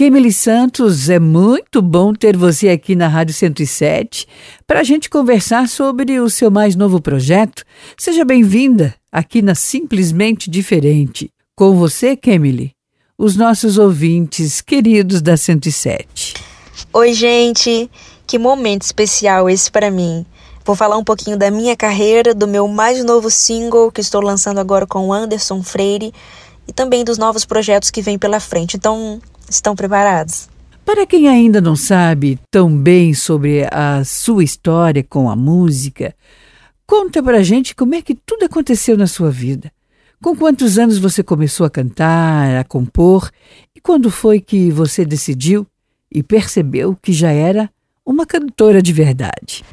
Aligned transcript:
Kemily 0.00 0.32
Santos, 0.32 1.10
é 1.10 1.18
muito 1.18 1.82
bom 1.82 2.14
ter 2.14 2.34
você 2.34 2.70
aqui 2.70 2.96
na 2.96 3.06
Rádio 3.06 3.34
107 3.34 4.26
para 4.66 4.80
a 4.80 4.82
gente 4.82 5.10
conversar 5.10 5.68
sobre 5.68 6.18
o 6.18 6.30
seu 6.30 6.50
mais 6.50 6.74
novo 6.74 7.02
projeto. 7.02 7.62
Seja 7.98 8.24
bem-vinda 8.24 8.94
aqui 9.12 9.42
na 9.42 9.54
Simplesmente 9.54 10.48
Diferente. 10.48 11.30
Com 11.54 11.76
você, 11.76 12.16
Kemily, 12.16 12.72
os 13.18 13.36
nossos 13.36 13.76
ouvintes 13.76 14.62
queridos 14.62 15.20
da 15.20 15.36
107. 15.36 16.32
Oi, 16.94 17.12
gente! 17.12 17.90
Que 18.26 18.38
momento 18.38 18.84
especial 18.84 19.50
esse 19.50 19.70
para 19.70 19.90
mim. 19.90 20.24
Vou 20.64 20.74
falar 20.74 20.96
um 20.96 21.04
pouquinho 21.04 21.36
da 21.36 21.50
minha 21.50 21.76
carreira, 21.76 22.34
do 22.34 22.48
meu 22.48 22.66
mais 22.66 23.04
novo 23.04 23.30
single 23.30 23.92
que 23.92 24.00
estou 24.00 24.22
lançando 24.22 24.60
agora 24.60 24.86
com 24.86 25.12
Anderson 25.12 25.62
Freire 25.62 26.10
e 26.66 26.72
também 26.72 27.04
dos 27.04 27.18
novos 27.18 27.44
projetos 27.44 27.90
que 27.90 28.00
vêm 28.00 28.18
pela 28.18 28.40
frente. 28.40 28.78
Então, 28.78 29.20
Estão 29.50 29.74
preparados? 29.74 30.48
Para 30.84 31.04
quem 31.04 31.28
ainda 31.28 31.60
não 31.60 31.74
sabe 31.74 32.38
tão 32.52 32.74
bem 32.74 33.12
sobre 33.12 33.66
a 33.72 34.04
sua 34.04 34.44
história 34.44 35.02
com 35.02 35.28
a 35.28 35.34
música, 35.34 36.14
conta 36.86 37.20
pra 37.20 37.42
gente 37.42 37.74
como 37.74 37.96
é 37.96 38.00
que 38.00 38.14
tudo 38.14 38.44
aconteceu 38.44 38.96
na 38.96 39.08
sua 39.08 39.28
vida. 39.28 39.72
Com 40.22 40.36
quantos 40.36 40.78
anos 40.78 40.98
você 40.98 41.20
começou 41.22 41.66
a 41.66 41.70
cantar, 41.70 42.60
a 42.60 42.62
compor 42.62 43.28
e 43.74 43.80
quando 43.80 44.08
foi 44.08 44.40
que 44.40 44.70
você 44.70 45.04
decidiu 45.04 45.66
e 46.12 46.22
percebeu 46.22 46.96
que 47.02 47.12
já 47.12 47.32
era 47.32 47.68
uma 48.06 48.24
cantora 48.24 48.80
de 48.80 48.92
verdade? 48.92 49.64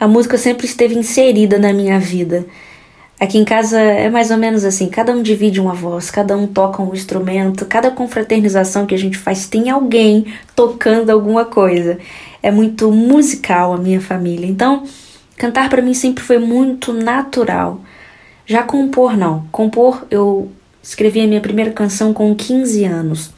A 0.00 0.08
música 0.08 0.38
sempre 0.38 0.66
esteve 0.66 0.94
inserida 0.94 1.58
na 1.58 1.74
minha 1.74 2.00
vida. 2.00 2.46
Aqui 3.18 3.38
em 3.38 3.44
casa 3.44 3.80
é 3.80 4.10
mais 4.10 4.30
ou 4.30 4.36
menos 4.36 4.64
assim: 4.64 4.88
cada 4.88 5.12
um 5.12 5.22
divide 5.22 5.60
uma 5.60 5.72
voz, 5.72 6.10
cada 6.10 6.36
um 6.36 6.46
toca 6.46 6.82
um 6.82 6.92
instrumento, 6.92 7.64
cada 7.64 7.90
confraternização 7.90 8.84
que 8.84 8.94
a 8.94 8.98
gente 8.98 9.16
faz 9.16 9.46
tem 9.46 9.70
alguém 9.70 10.26
tocando 10.54 11.10
alguma 11.10 11.44
coisa. 11.46 11.98
É 12.42 12.50
muito 12.50 12.92
musical 12.92 13.72
a 13.72 13.78
minha 13.78 14.00
família. 14.00 14.46
Então, 14.46 14.84
cantar 15.36 15.70
para 15.70 15.80
mim 15.80 15.94
sempre 15.94 16.22
foi 16.22 16.38
muito 16.38 16.92
natural. 16.92 17.80
Já 18.44 18.62
compor, 18.62 19.16
não. 19.16 19.46
Compor, 19.50 20.06
eu 20.10 20.50
escrevi 20.82 21.20
a 21.20 21.26
minha 21.26 21.40
primeira 21.40 21.72
canção 21.72 22.12
com 22.12 22.34
15 22.34 22.84
anos. 22.84 23.30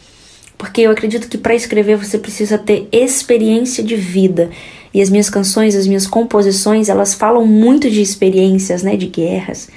Porque 0.59 0.83
eu 0.83 0.91
acredito 0.91 1.29
que 1.29 1.39
para 1.39 1.55
escrever 1.55 1.97
você 1.97 2.19
precisa 2.19 2.59
ter 2.59 2.89
experiência 2.91 3.83
de 3.83 3.95
vida. 3.95 4.51
E 4.93 5.03
as 5.03 5.11
minhas 5.11 5.29
canções, 5.29 5.75
as 5.75 5.87
minhas 5.87 6.07
composições, 6.07 6.89
elas 6.89 7.15
falam 7.15 7.47
muito 7.47 7.91
de 7.91 8.01
experiências, 8.01 8.83
né, 8.83 8.97
de 8.97 9.07
guerras. 9.07 9.69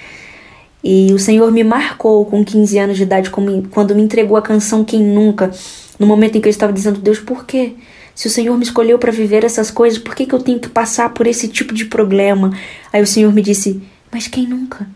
E 0.83 1.13
o 1.13 1.19
Senhor 1.19 1.51
me 1.51 1.63
marcou 1.63 2.25
com 2.25 2.43
15 2.43 2.77
anos 2.79 2.97
de 2.97 3.03
idade 3.03 3.29
quando 3.29 3.95
me 3.95 4.01
entregou 4.01 4.35
a 4.35 4.41
canção 4.41 4.83
Quem 4.83 5.03
Nunca, 5.03 5.51
no 5.99 6.07
momento 6.07 6.37
em 6.37 6.41
que 6.41 6.47
eu 6.47 6.51
estava 6.51 6.73
dizendo, 6.73 6.99
Deus, 6.99 7.19
por 7.19 7.45
quê? 7.45 7.73
Se 8.15 8.27
o 8.27 8.29
Senhor 8.29 8.57
me 8.57 8.63
escolheu 8.63 8.97
para 8.97 9.11
viver 9.11 9.43
essas 9.43 9.69
coisas, 9.69 9.99
por 9.99 10.15
que, 10.15 10.25
que 10.25 10.33
eu 10.33 10.39
tenho 10.39 10.59
que 10.59 10.69
passar 10.69 11.13
por 11.13 11.27
esse 11.27 11.47
tipo 11.47 11.73
de 11.73 11.85
problema? 11.85 12.51
Aí 12.91 13.01
o 13.01 13.07
Senhor 13.07 13.31
me 13.31 13.41
disse, 13.41 13.81
mas 14.11 14.27
quem 14.27 14.47
nunca? 14.47 14.87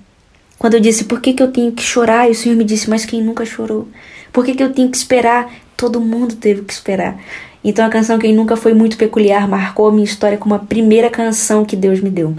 Quando 0.57 0.73
eu 0.73 0.79
disse, 0.79 1.03
por 1.03 1.21
que, 1.21 1.33
que 1.33 1.43
eu 1.43 1.51
tenho 1.51 1.71
que 1.71 1.83
chorar? 1.83 2.27
E 2.27 2.31
o 2.31 2.35
Senhor 2.35 2.55
me 2.55 2.63
disse, 2.63 2.89
mas 2.89 3.05
quem 3.05 3.21
nunca 3.21 3.45
chorou? 3.45 3.87
Por 4.33 4.43
que, 4.43 4.55
que 4.55 4.63
eu 4.63 4.73
tenho 4.73 4.89
que 4.89 4.97
esperar? 4.97 5.53
Todo 5.77 6.01
mundo 6.01 6.35
teve 6.35 6.63
que 6.63 6.73
esperar. 6.73 7.17
Então 7.67 7.83
a 7.83 7.89
canção 7.89 8.19
Quem 8.19 8.31
Nunca 8.31 8.55
Foi 8.55 8.75
Muito 8.75 8.95
Peculiar 8.95 9.49
marcou 9.49 9.87
a 9.87 9.91
minha 9.91 10.03
história 10.03 10.37
como 10.37 10.53
a 10.53 10.59
primeira 10.59 11.09
canção 11.09 11.65
que 11.65 11.75
Deus 11.75 11.99
me 11.99 12.11
deu. 12.11 12.35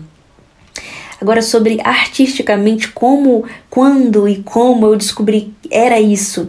Agora, 1.20 1.42
sobre 1.42 1.80
artisticamente, 1.82 2.92
como, 2.92 3.44
quando 3.69 4.28
e 4.28 4.36
como 4.36 4.86
eu 4.86 4.94
descobri 4.94 5.52
era 5.69 5.98
isso. 6.00 6.48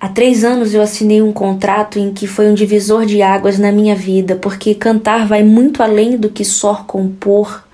Há 0.00 0.08
três 0.08 0.44
anos 0.44 0.72
eu 0.72 0.80
assinei 0.80 1.20
um 1.20 1.32
contrato 1.32 1.98
em 1.98 2.12
que 2.12 2.28
foi 2.28 2.48
um 2.48 2.54
divisor 2.54 3.04
de 3.04 3.20
águas 3.20 3.58
na 3.58 3.72
minha 3.72 3.96
vida, 3.96 4.36
porque 4.36 4.72
cantar 4.72 5.26
vai 5.26 5.42
muito 5.42 5.82
além 5.82 6.16
do 6.16 6.28
que 6.28 6.44
só 6.44 6.84
compor. 6.86 7.64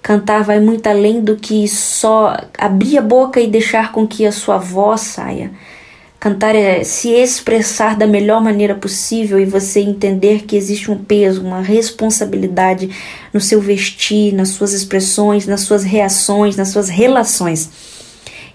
Cantar 0.00 0.42
vai 0.42 0.60
muito 0.60 0.86
além 0.86 1.20
do 1.20 1.36
que 1.36 1.68
só 1.68 2.34
abrir 2.56 2.96
a 2.96 3.02
boca 3.02 3.38
e 3.38 3.46
deixar 3.46 3.92
com 3.92 4.06
que 4.06 4.24
a 4.24 4.32
sua 4.32 4.56
voz 4.56 5.02
saia. 5.02 5.50
Cantar 6.20 6.56
é 6.56 6.82
se 6.82 7.10
expressar 7.10 7.96
da 7.96 8.04
melhor 8.04 8.42
maneira 8.42 8.74
possível 8.74 9.38
e 9.38 9.44
você 9.44 9.78
entender 9.78 10.42
que 10.46 10.56
existe 10.56 10.90
um 10.90 10.98
peso, 10.98 11.42
uma 11.42 11.60
responsabilidade 11.60 12.90
no 13.32 13.40
seu 13.40 13.60
vestir, 13.60 14.34
nas 14.34 14.48
suas 14.48 14.72
expressões, 14.72 15.46
nas 15.46 15.60
suas 15.60 15.84
reações, 15.84 16.56
nas 16.56 16.70
suas 16.70 16.88
relações. 16.88 17.70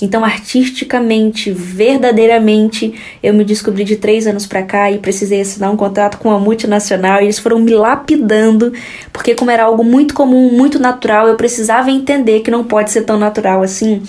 Então, 0.02 0.26
artisticamente, 0.26 1.52
verdadeiramente, 1.52 2.94
eu 3.24 3.34
me 3.34 3.46
descobri 3.46 3.86
de 3.86 3.96
três 3.96 4.28
anos 4.28 4.46
para 4.46 4.64
cá 4.64 4.92
e 4.92 4.98
precisei 4.98 5.40
assinar 5.40 5.72
um 5.72 5.78
contrato 5.78 6.18
com 6.18 6.28
uma 6.28 6.40
multinacional 6.40 7.22
e 7.22 7.26
eles 7.26 7.40
foram 7.40 7.60
me 7.60 7.72
lapidando, 7.72 8.74
porque, 9.14 9.36
como 9.36 9.50
era 9.50 9.64
algo 9.64 9.86
muito 9.86 10.14
comum, 10.14 10.52
muito 10.52 10.78
natural, 10.80 11.30
eu 11.30 11.38
precisava 11.38 11.90
entender 11.90 12.42
que 12.42 12.52
não 12.52 12.66
pode 12.66 12.92
ser 12.92 13.04
tão 13.04 13.18
natural 13.18 13.64
assim 13.64 14.02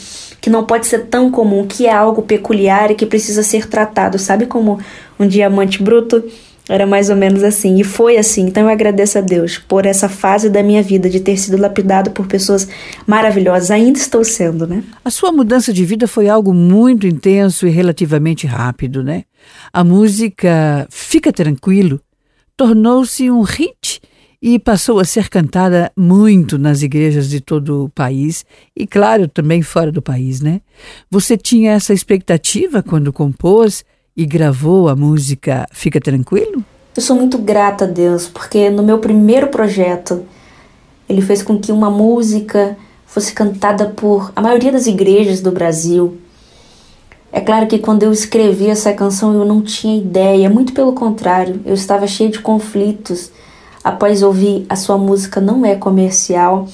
que 0.45 0.51
não 0.51 0.63
pode 0.63 0.87
ser 0.87 1.07
tão 1.07 1.31
comum, 1.31 1.67
que 1.67 1.87
é 1.87 1.91
algo 1.95 2.21
peculiar 2.21 2.91
e 2.91 2.95
que 2.95 3.07
precisa 3.07 3.43
ser 3.43 3.67
tratado. 3.67 4.19
Sabe 4.19 4.45
como 4.45 4.79
um 5.19 5.27
diamante 5.27 5.83
bruto? 5.83 6.23
Era 6.69 6.87
mais 6.87 7.09
ou 7.09 7.17
menos 7.17 7.43
assim. 7.43 7.81
E 7.81 7.83
foi 7.83 8.19
assim. 8.19 8.43
Então 8.43 8.65
eu 8.65 8.69
agradeço 8.69 9.17
a 9.17 9.23
Deus 9.23 9.57
por 9.57 9.87
essa 9.87 10.07
fase 10.07 10.51
da 10.51 10.63
minha 10.63 10.83
vida 10.83 11.09
de 11.09 11.19
ter 11.19 11.39
sido 11.39 11.57
lapidado 11.57 12.11
por 12.11 12.27
pessoas 12.27 12.69
maravilhosas. 13.07 13.71
Ainda 13.71 13.99
estou 13.99 14.23
sendo, 14.23 14.67
né? 14.67 14.85
A 15.03 15.09
sua 15.09 15.33
mudança 15.33 15.73
de 15.73 15.83
vida 15.83 16.07
foi 16.07 16.29
algo 16.29 16.53
muito 16.53 17.07
intenso 17.07 17.67
e 17.67 17.71
relativamente 17.71 18.47
rápido, 18.47 19.03
né? 19.03 19.25
A 19.73 19.83
música 19.83 20.87
Fica 20.91 21.33
Tranquilo 21.33 21.99
tornou-se 22.55 23.31
um 23.31 23.41
hit 23.41 23.94
e 24.47 24.59
passou 24.59 25.01
a 25.01 25.07
ser 25.07 25.31
cantada 25.31 25.91
muito 25.97 26.59
nas 26.59 26.83
igrejas 26.83 27.31
de 27.31 27.41
todo 27.41 27.85
o 27.85 27.89
país 27.89 28.45
e, 28.77 28.87
claro, 28.87 29.27
também 29.27 29.63
fora 29.63 29.91
do 29.91 30.03
país, 30.03 30.43
né? 30.43 30.61
Você 31.11 31.35
tinha 31.35 31.73
essa 31.73 31.95
expectativa 31.95 32.83
quando 32.83 33.11
compôs 33.11 33.87
e 34.15 34.27
gravou 34.27 34.91
a 34.91 34.95
música 34.95 35.67
Fica 35.73 35.99
Tranquilo? 35.99 36.63
Eu 36.95 37.01
sou 37.01 37.17
muito 37.17 37.39
grata 37.39 37.87
a 37.87 37.89
Deus, 37.89 38.29
porque 38.29 38.69
no 38.69 38.83
meu 38.83 38.99
primeiro 38.99 39.47
projeto 39.47 40.27
ele 41.09 41.23
fez 41.23 41.43
com 41.43 41.59
que 41.59 41.73
uma 41.73 41.89
música 41.89 42.77
fosse 43.07 43.33
cantada 43.33 43.87
por 43.97 44.31
a 44.37 44.43
maioria 44.43 44.73
das 44.73 44.87
igrejas 44.87 45.41
do 45.41 45.53
Brasil. 45.53 46.19
É 47.33 47.41
claro 47.41 47.67
que 47.67 47.79
quando 47.79 48.03
eu 48.03 48.13
escrevi 48.13 48.69
essa 48.69 48.93
canção 48.93 49.33
eu 49.33 49.47
não 49.47 49.63
tinha 49.63 49.97
ideia, 49.97 50.51
muito 50.51 50.75
pelo 50.75 50.93
contrário, 50.93 51.63
eu 51.65 51.73
estava 51.73 52.07
cheia 52.07 52.29
de 52.29 52.41
conflitos 52.41 53.33
após 53.85 54.23
ouvir 54.23 54.65
a 54.69 54.75
sua 54.75 54.97
música 54.97 55.43
não 55.43 55.65
é 55.65 55.77
comercial, 55.77 56.67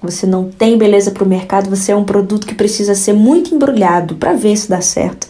você 0.00 0.26
não 0.26 0.50
tem 0.50 0.76
beleza 0.76 1.10
para 1.10 1.24
o 1.24 1.28
mercado, 1.28 1.70
você 1.70 1.92
é 1.92 1.96
um 1.96 2.04
produto 2.04 2.46
que 2.46 2.54
precisa 2.54 2.94
ser 2.94 3.14
muito 3.14 3.54
embrulhado 3.54 4.14
para 4.16 4.34
ver 4.34 4.56
se 4.56 4.68
dá 4.68 4.80
certo. 4.80 5.26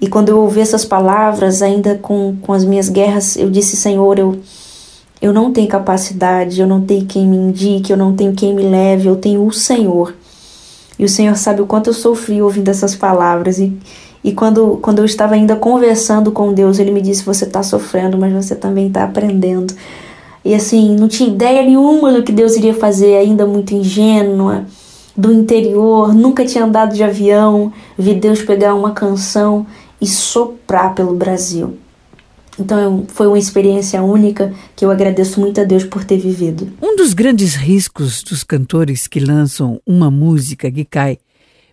E 0.00 0.08
quando 0.08 0.30
eu 0.30 0.40
ouvi 0.40 0.60
essas 0.60 0.84
palavras, 0.84 1.60
ainda 1.60 1.96
com, 1.96 2.36
com 2.40 2.52
as 2.52 2.64
minhas 2.64 2.88
guerras, 2.88 3.36
eu 3.36 3.50
disse: 3.50 3.76
Senhor, 3.76 4.18
eu, 4.18 4.38
eu 5.20 5.32
não 5.32 5.52
tenho 5.52 5.68
capacidade, 5.68 6.60
eu 6.60 6.66
não 6.66 6.80
tenho 6.80 7.04
quem 7.04 7.26
me 7.26 7.36
indique, 7.36 7.92
eu 7.92 7.96
não 7.96 8.14
tenho 8.14 8.32
quem 8.32 8.54
me 8.54 8.62
leve, 8.62 9.08
eu 9.08 9.16
tenho 9.16 9.44
o 9.44 9.52
Senhor. 9.52 10.14
E 10.98 11.04
o 11.04 11.08
Senhor 11.08 11.36
sabe 11.36 11.62
o 11.62 11.66
quanto 11.66 11.90
eu 11.90 11.94
sofri 11.94 12.40
ouvindo 12.40 12.68
essas 12.68 12.94
palavras. 12.94 13.58
E, 13.58 13.76
e 14.22 14.32
quando, 14.32 14.78
quando 14.80 15.00
eu 15.00 15.04
estava 15.04 15.34
ainda 15.34 15.56
conversando 15.56 16.32
com 16.32 16.52
Deus, 16.52 16.78
Ele 16.78 16.92
me 16.92 17.02
disse: 17.02 17.24
Você 17.24 17.44
está 17.44 17.62
sofrendo, 17.62 18.16
mas 18.16 18.32
você 18.32 18.54
também 18.54 18.88
está 18.88 19.04
aprendendo. 19.04 19.74
E 20.48 20.54
assim, 20.54 20.96
não 20.96 21.08
tinha 21.08 21.28
ideia 21.28 21.62
nenhuma 21.62 22.10
do 22.10 22.22
que 22.22 22.32
Deus 22.32 22.56
iria 22.56 22.72
fazer, 22.72 23.18
ainda 23.18 23.44
muito 23.44 23.74
ingênua, 23.74 24.64
do 25.14 25.30
interior, 25.30 26.14
nunca 26.14 26.42
tinha 26.42 26.64
andado 26.64 26.94
de 26.94 27.04
avião, 27.04 27.70
vi 27.98 28.14
Deus 28.14 28.40
pegar 28.40 28.74
uma 28.74 28.92
canção 28.92 29.66
e 30.00 30.06
soprar 30.06 30.94
pelo 30.94 31.14
Brasil. 31.14 31.76
Então 32.58 33.04
foi 33.08 33.26
uma 33.26 33.38
experiência 33.38 34.02
única 34.02 34.54
que 34.74 34.86
eu 34.86 34.90
agradeço 34.90 35.38
muito 35.38 35.60
a 35.60 35.64
Deus 35.64 35.84
por 35.84 36.02
ter 36.02 36.16
vivido. 36.16 36.72
Um 36.80 36.96
dos 36.96 37.12
grandes 37.12 37.54
riscos 37.54 38.22
dos 38.22 38.42
cantores 38.42 39.06
que 39.06 39.20
lançam 39.20 39.78
uma 39.86 40.10
música 40.10 40.72
que 40.72 40.86
cai 40.86 41.18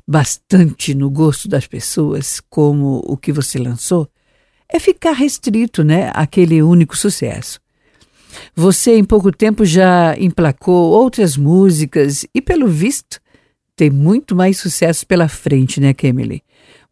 bastante 0.06 0.94
no 0.94 1.10
gosto 1.10 1.48
das 1.48 1.66
pessoas, 1.66 2.42
como 2.50 3.01
o 3.07 3.16
que 3.16 3.31
você 3.31 3.57
lançou, 3.57 4.10
é 4.68 4.80
ficar 4.80 5.13
restrito, 5.13 5.81
né, 5.81 6.12
àquele 6.13 6.62
único 6.62 6.98
sucesso. 6.98 7.63
Você, 8.56 8.98
em 8.98 9.04
pouco 9.04 9.32
tempo, 9.32 9.66
já 9.66 10.16
emplacou 10.18 10.92
outras 10.92 11.38
músicas 11.38 12.26
e, 12.34 12.42
pelo 12.42 12.68
visto, 12.68 13.20
tem 13.76 13.90
muito 13.90 14.36
mais 14.36 14.58
sucesso 14.58 15.06
pela 15.06 15.28
frente, 15.28 15.80
né, 15.82 15.94
Kemily? 15.94 16.42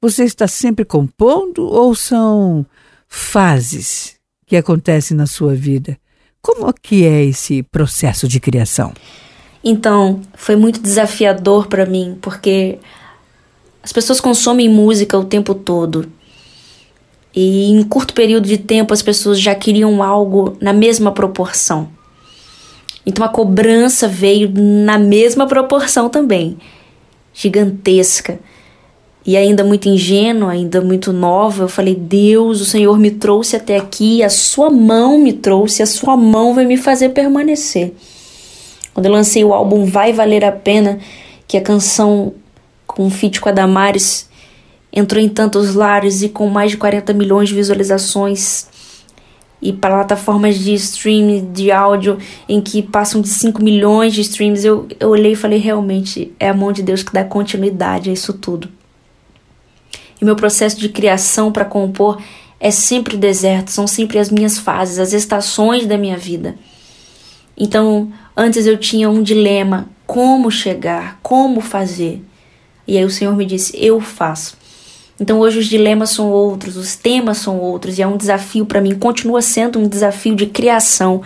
Você 0.01 0.23
está 0.23 0.47
sempre 0.47 0.83
compondo 0.83 1.65
ou 1.65 1.95
são 1.95 2.65
fases 3.07 4.15
que 4.45 4.57
acontecem 4.57 5.15
na 5.15 5.25
sua 5.25 5.55
vida? 5.55 5.97
Como 6.41 6.71
que 6.73 7.05
é 7.05 7.23
esse 7.23 7.63
processo 7.63 8.27
de 8.27 8.39
criação? 8.39 8.93
Então, 9.63 10.19
foi 10.35 10.57
muito 10.57 10.81
desafiador 10.81 11.67
para 11.67 11.85
mim, 11.85 12.17
porque 12.21 12.79
as 13.81 13.93
pessoas 13.93 14.19
consomem 14.19 14.67
música 14.67 15.17
o 15.17 15.23
tempo 15.23 15.55
todo. 15.55 16.11
E 17.35 17.71
em 17.71 17.83
curto 17.83 18.13
período 18.13 18.47
de 18.47 18.57
tempo 18.57 18.93
as 18.93 19.01
pessoas 19.01 19.39
já 19.39 19.55
queriam 19.55 20.03
algo 20.03 20.55
na 20.61 20.71
mesma 20.71 21.11
proporção. 21.11 21.89
Então 23.05 23.25
a 23.25 23.29
cobrança 23.29 24.07
veio 24.07 24.51
na 24.55 24.97
mesma 24.97 25.47
proporção 25.47 26.09
também, 26.09 26.57
gigantesca. 27.33 28.39
E 29.25 29.37
ainda 29.37 29.63
muito 29.63 29.87
ingênua, 29.87 30.51
ainda 30.51 30.81
muito 30.81 31.13
nova, 31.13 31.63
eu 31.63 31.69
falei: 31.69 31.95
Deus, 31.95 32.61
o 32.61 32.65
Senhor 32.65 32.99
me 32.99 33.09
trouxe 33.09 33.55
até 33.55 33.77
aqui, 33.77 34.21
a 34.21 34.29
Sua 34.29 34.69
mão 34.69 35.17
me 35.17 35.33
trouxe, 35.33 35.81
a 35.81 35.85
Sua 35.85 36.17
mão 36.17 36.53
vai 36.53 36.65
me 36.65 36.77
fazer 36.77 37.09
permanecer. 37.09 37.93
Quando 38.93 39.07
eu 39.07 39.11
lancei 39.11 39.43
o 39.43 39.53
álbum 39.53 39.85
Vai 39.85 40.13
Valer 40.13 40.43
a 40.43 40.51
Pena, 40.51 40.99
que 41.47 41.57
a 41.57 41.61
canção 41.61 42.33
com 42.85 43.07
o 43.07 43.09
feat 43.09 43.41
com 43.41 43.49
a 43.49 43.51
Damares 43.51 44.29
entrou 44.93 45.21
em 45.21 45.27
tantos 45.27 45.73
lares 45.73 46.21
e 46.21 46.29
com 46.29 46.47
mais 46.47 46.71
de 46.71 46.77
40 46.77 47.11
milhões 47.13 47.49
de 47.49 47.55
visualizações 47.55 48.67
e 49.59 49.73
plataformas 49.73 50.59
de 50.59 50.73
streaming 50.73 51.51
de 51.51 51.71
áudio 51.71 52.19
em 52.47 52.61
que 52.61 52.83
passam 52.83 53.21
de 53.21 53.29
5 53.29 53.63
milhões 53.63 54.13
de 54.13 54.21
streams, 54.21 54.63
eu, 54.63 54.87
eu 54.99 55.09
olhei 55.09 55.31
e 55.31 55.37
falei, 55.37 55.57
realmente, 55.57 56.33
é 56.39 56.49
a 56.49 56.53
mão 56.53 56.71
de 56.71 56.83
Deus 56.83 57.01
que 57.01 57.13
dá 57.13 57.23
continuidade 57.23 58.09
a 58.09 58.13
isso 58.13 58.33
tudo. 58.33 58.69
E 60.21 60.25
meu 60.25 60.35
processo 60.35 60.77
de 60.77 60.89
criação 60.89 61.51
para 61.51 61.65
compor 61.65 62.21
é 62.59 62.69
sempre 62.71 63.17
deserto, 63.17 63.71
são 63.71 63.87
sempre 63.87 64.19
as 64.19 64.29
minhas 64.29 64.57
fases, 64.57 64.99
as 64.99 65.13
estações 65.13 65.85
da 65.85 65.97
minha 65.97 66.17
vida. 66.17 66.55
Então, 67.57 68.11
antes 68.35 68.65
eu 68.65 68.77
tinha 68.77 69.09
um 69.09 69.21
dilema: 69.21 69.89
como 70.05 70.51
chegar, 70.51 71.19
como 71.21 71.61
fazer. 71.61 72.23
E 72.87 72.97
aí 72.97 73.05
o 73.05 73.09
Senhor 73.09 73.35
me 73.35 73.45
disse: 73.45 73.73
eu 73.77 73.99
faço. 73.99 74.57
Então 75.23 75.39
hoje 75.39 75.59
os 75.59 75.67
dilemas 75.67 76.09
são 76.09 76.29
outros, 76.29 76.75
os 76.75 76.97
temas 76.97 77.37
são 77.37 77.57
outros, 77.57 77.97
e 77.97 78.01
é 78.01 78.07
um 78.07 78.17
desafio 78.17 78.65
para 78.65 78.81
mim, 78.81 78.93
continua 78.93 79.41
sendo 79.41 79.79
um 79.79 79.87
desafio 79.87 80.35
de 80.35 80.47
criação, 80.47 81.21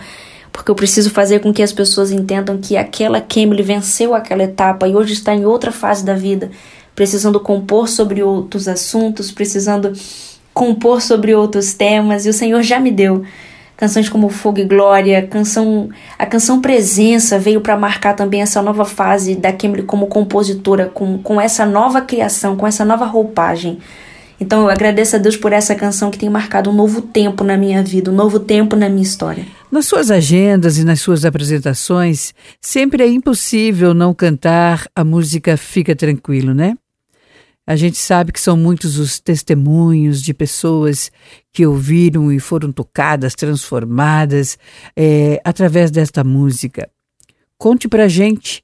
porque 0.52 0.70
eu 0.70 0.74
preciso 0.76 1.10
fazer 1.10 1.40
com 1.40 1.52
que 1.52 1.64
as 1.64 1.72
pessoas 1.72 2.12
entendam 2.12 2.58
que 2.58 2.76
aquela 2.76 3.20
Kemily 3.20 3.64
venceu 3.64 4.14
aquela 4.14 4.44
etapa 4.44 4.86
e 4.86 4.94
hoje 4.94 5.14
está 5.14 5.34
em 5.34 5.44
outra 5.44 5.72
fase 5.72 6.04
da 6.04 6.14
vida, 6.14 6.48
precisando 6.94 7.40
compor 7.40 7.88
sobre 7.88 8.22
outros 8.22 8.68
assuntos, 8.68 9.32
precisando 9.32 9.92
compor 10.54 11.02
sobre 11.02 11.34
outros 11.34 11.72
temas, 11.72 12.24
e 12.24 12.28
o 12.28 12.32
Senhor 12.32 12.62
já 12.62 12.78
me 12.78 12.92
deu 12.92 13.24
canções 13.78 14.08
como 14.08 14.28
Fogo 14.28 14.58
e 14.58 14.64
Glória, 14.64 15.24
canção, 15.24 15.88
a 16.18 16.26
canção 16.26 16.60
Presença 16.60 17.38
veio 17.38 17.60
para 17.60 17.76
marcar 17.76 18.14
também 18.14 18.42
essa 18.42 18.60
nova 18.60 18.84
fase 18.84 19.36
da 19.36 19.52
Kimberly 19.52 19.86
como 19.86 20.08
compositora, 20.08 20.86
com, 20.86 21.18
com 21.18 21.40
essa 21.40 21.64
nova 21.64 22.00
criação, 22.00 22.56
com 22.56 22.66
essa 22.66 22.84
nova 22.84 23.06
roupagem. 23.06 23.78
Então 24.40 24.62
eu 24.62 24.68
agradeço 24.68 25.14
a 25.14 25.18
Deus 25.18 25.36
por 25.36 25.52
essa 25.52 25.76
canção 25.76 26.10
que 26.10 26.18
tem 26.18 26.28
marcado 26.28 26.70
um 26.70 26.72
novo 26.72 27.00
tempo 27.00 27.44
na 27.44 27.56
minha 27.56 27.80
vida, 27.80 28.10
um 28.10 28.14
novo 28.14 28.40
tempo 28.40 28.74
na 28.74 28.88
minha 28.88 29.02
história. 29.02 29.46
Nas 29.70 29.86
suas 29.86 30.10
agendas 30.10 30.76
e 30.76 30.84
nas 30.84 31.00
suas 31.00 31.24
apresentações, 31.24 32.34
sempre 32.60 33.04
é 33.04 33.06
impossível 33.06 33.94
não 33.94 34.12
cantar 34.12 34.86
a 34.94 35.04
música 35.04 35.56
Fica 35.56 35.94
Tranquilo, 35.94 36.52
né? 36.52 36.74
A 37.68 37.76
gente 37.76 37.98
sabe 37.98 38.32
que 38.32 38.40
são 38.40 38.56
muitos 38.56 38.98
os 38.98 39.20
testemunhos 39.20 40.22
de 40.22 40.32
pessoas 40.32 41.12
que 41.52 41.66
ouviram 41.66 42.32
e 42.32 42.40
foram 42.40 42.72
tocadas, 42.72 43.34
transformadas 43.34 44.56
é, 44.96 45.38
através 45.44 45.90
desta 45.90 46.24
música. 46.24 46.88
Conte 47.58 47.86
pra 47.86 48.08
gente. 48.08 48.62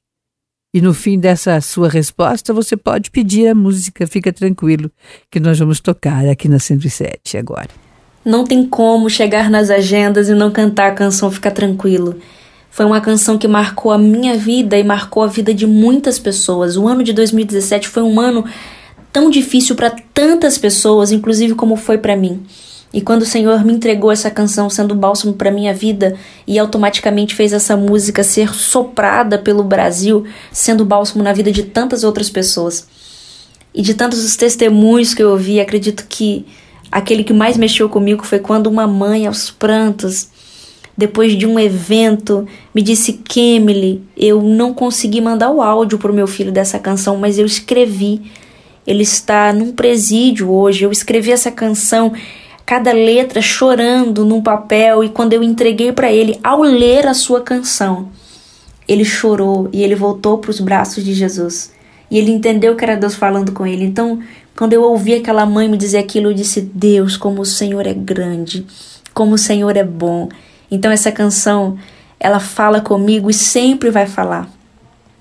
E 0.72 0.80
no 0.80 0.94
fim 0.94 1.18
dessa 1.18 1.60
sua 1.60 1.90
resposta, 1.90 2.54
você 2.54 2.78
pode 2.78 3.10
pedir 3.10 3.46
a 3.48 3.54
música, 3.54 4.06
fica 4.06 4.32
tranquilo, 4.32 4.90
que 5.30 5.38
nós 5.38 5.58
vamos 5.58 5.80
tocar 5.80 6.26
aqui 6.26 6.48
na 6.48 6.58
107 6.58 7.36
agora. 7.36 7.68
Não 8.24 8.44
tem 8.44 8.66
como 8.66 9.10
chegar 9.10 9.50
nas 9.50 9.68
agendas 9.68 10.30
e 10.30 10.34
não 10.34 10.50
cantar 10.50 10.92
a 10.92 10.94
canção 10.94 11.30
Fica 11.30 11.50
Tranquilo. 11.50 12.16
Foi 12.70 12.86
uma 12.86 13.02
canção 13.02 13.36
que 13.36 13.46
marcou 13.46 13.92
a 13.92 13.98
minha 13.98 14.34
vida 14.34 14.78
e 14.78 14.82
marcou 14.82 15.22
a 15.22 15.26
vida 15.26 15.52
de 15.52 15.66
muitas 15.66 16.18
pessoas. 16.18 16.78
O 16.78 16.88
ano 16.88 17.04
de 17.04 17.12
2017 17.12 17.86
foi 17.86 18.02
um 18.02 18.18
ano 18.18 18.46
tão 19.14 19.30
difícil 19.30 19.76
para 19.76 19.94
tantas 20.12 20.58
pessoas, 20.58 21.12
inclusive 21.12 21.54
como 21.54 21.76
foi 21.76 21.96
para 21.96 22.16
mim. 22.16 22.42
E 22.92 23.00
quando 23.00 23.22
o 23.22 23.26
Senhor 23.26 23.64
me 23.64 23.72
entregou 23.72 24.10
essa 24.10 24.28
canção 24.28 24.68
sendo 24.68 24.92
bálsamo 24.92 25.34
para 25.34 25.52
minha 25.52 25.72
vida 25.72 26.16
e 26.44 26.58
automaticamente 26.58 27.32
fez 27.32 27.52
essa 27.52 27.76
música 27.76 28.24
ser 28.24 28.52
soprada 28.52 29.38
pelo 29.38 29.62
Brasil, 29.62 30.24
sendo 30.50 30.84
bálsamo 30.84 31.22
na 31.22 31.32
vida 31.32 31.52
de 31.52 31.62
tantas 31.62 32.02
outras 32.02 32.28
pessoas. 32.28 32.88
E 33.72 33.82
de 33.82 33.94
tantos 33.94 34.24
os 34.24 34.34
testemunhos 34.34 35.14
que 35.14 35.22
eu 35.22 35.30
ouvi, 35.30 35.60
acredito 35.60 36.06
que 36.08 36.44
aquele 36.90 37.22
que 37.22 37.32
mais 37.32 37.56
mexeu 37.56 37.88
comigo 37.88 38.24
foi 38.24 38.40
quando 38.40 38.66
uma 38.66 38.86
mãe 38.86 39.28
aos 39.28 39.48
prantos, 39.48 40.28
depois 40.98 41.38
de 41.38 41.46
um 41.46 41.56
evento, 41.56 42.48
me 42.74 42.82
disse: 42.82 43.12
"Kemily, 43.12 44.02
eu 44.16 44.42
não 44.42 44.74
consegui 44.74 45.20
mandar 45.20 45.50
o 45.50 45.62
áudio 45.62 45.98
pro 45.98 46.12
meu 46.12 46.26
filho 46.26 46.50
dessa 46.50 46.80
canção, 46.80 47.16
mas 47.16 47.38
eu 47.38 47.46
escrevi 47.46 48.22
ele 48.86 49.02
está 49.02 49.52
num 49.52 49.72
presídio 49.72 50.50
hoje. 50.50 50.84
Eu 50.84 50.92
escrevi 50.92 51.32
essa 51.32 51.50
canção, 51.50 52.12
cada 52.64 52.92
letra 52.92 53.40
chorando 53.40 54.24
num 54.24 54.42
papel, 54.42 55.02
e 55.04 55.08
quando 55.08 55.32
eu 55.32 55.42
entreguei 55.42 55.92
para 55.92 56.12
ele, 56.12 56.38
ao 56.42 56.62
ler 56.62 57.06
a 57.06 57.14
sua 57.14 57.40
canção, 57.40 58.08
ele 58.86 59.04
chorou 59.04 59.68
e 59.72 59.82
ele 59.82 59.94
voltou 59.94 60.38
para 60.38 60.50
os 60.50 60.60
braços 60.60 61.04
de 61.04 61.14
Jesus. 61.14 61.72
E 62.10 62.18
ele 62.18 62.30
entendeu 62.30 62.76
que 62.76 62.84
era 62.84 62.96
Deus 62.96 63.14
falando 63.14 63.52
com 63.52 63.66
ele. 63.66 63.84
Então, 63.84 64.20
quando 64.56 64.72
eu 64.72 64.82
ouvi 64.82 65.14
aquela 65.14 65.46
mãe 65.46 65.68
me 65.68 65.76
dizer 65.76 65.98
aquilo, 65.98 66.30
eu 66.30 66.34
disse: 66.34 66.60
Deus, 66.60 67.16
como 67.16 67.42
o 67.42 67.46
Senhor 67.46 67.86
é 67.86 67.94
grande, 67.94 68.66
como 69.12 69.34
o 69.34 69.38
Senhor 69.38 69.76
é 69.76 69.84
bom. 69.84 70.28
Então, 70.70 70.92
essa 70.92 71.10
canção, 71.10 71.78
ela 72.20 72.38
fala 72.38 72.80
comigo 72.80 73.30
e 73.30 73.34
sempre 73.34 73.90
vai 73.90 74.06
falar. 74.06 74.48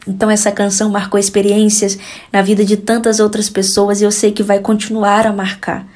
Então 0.08 0.30
essa 0.30 0.52
canção 0.52 0.90
marcou 0.90 1.20
experiências 1.20 1.98
na 2.32 2.42
vida 2.42 2.66
de 2.66 2.78
tantas 2.78 3.20
outras 3.20 3.50
pessoas 3.50 4.02
e 4.02 4.04
eu 4.04 4.12
sei 4.12 4.32
que 4.32 4.44
vai 4.44 4.60
continuar 4.60 5.26
a 5.26 5.32
marcar. 5.34 5.88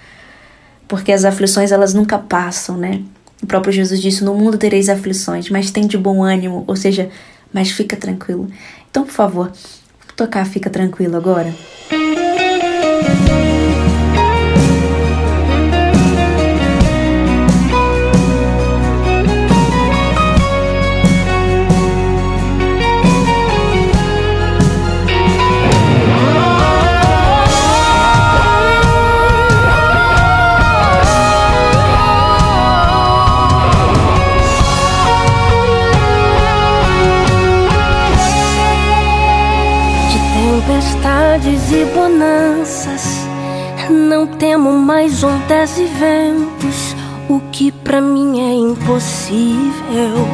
Porque 0.87 1.11
as 1.11 1.25
aflições 1.25 1.71
elas 1.71 1.93
nunca 1.93 2.17
passam, 2.17 2.77
né? 2.77 3.01
O 3.43 3.47
próprio 3.47 3.73
Jesus 3.73 4.01
disse: 4.01 4.23
"No 4.23 4.33
mundo 4.33 4.57
tereis 4.57 4.89
aflições, 4.89 5.49
mas 5.49 5.71
tem 5.71 5.85
de 5.85 5.97
bom 5.97 6.23
ânimo", 6.23 6.63
ou 6.65 6.75
seja, 6.75 7.09
mas 7.53 7.71
fica 7.71 7.95
tranquilo. 7.95 8.47
Então, 8.89 9.03
por 9.03 9.13
favor, 9.13 9.51
tocar 10.15 10.45
Fica 10.45 10.69
Tranquilo 10.69 11.15
agora. 11.15 11.53
e 11.91 13.56
ondas 45.57 45.77
e 45.77 45.85
ventos. 45.85 46.95
O 47.27 47.39
que 47.51 47.71
para 47.71 47.99
mim 47.99 48.39
é 48.39 48.53
impossível, 48.53 50.27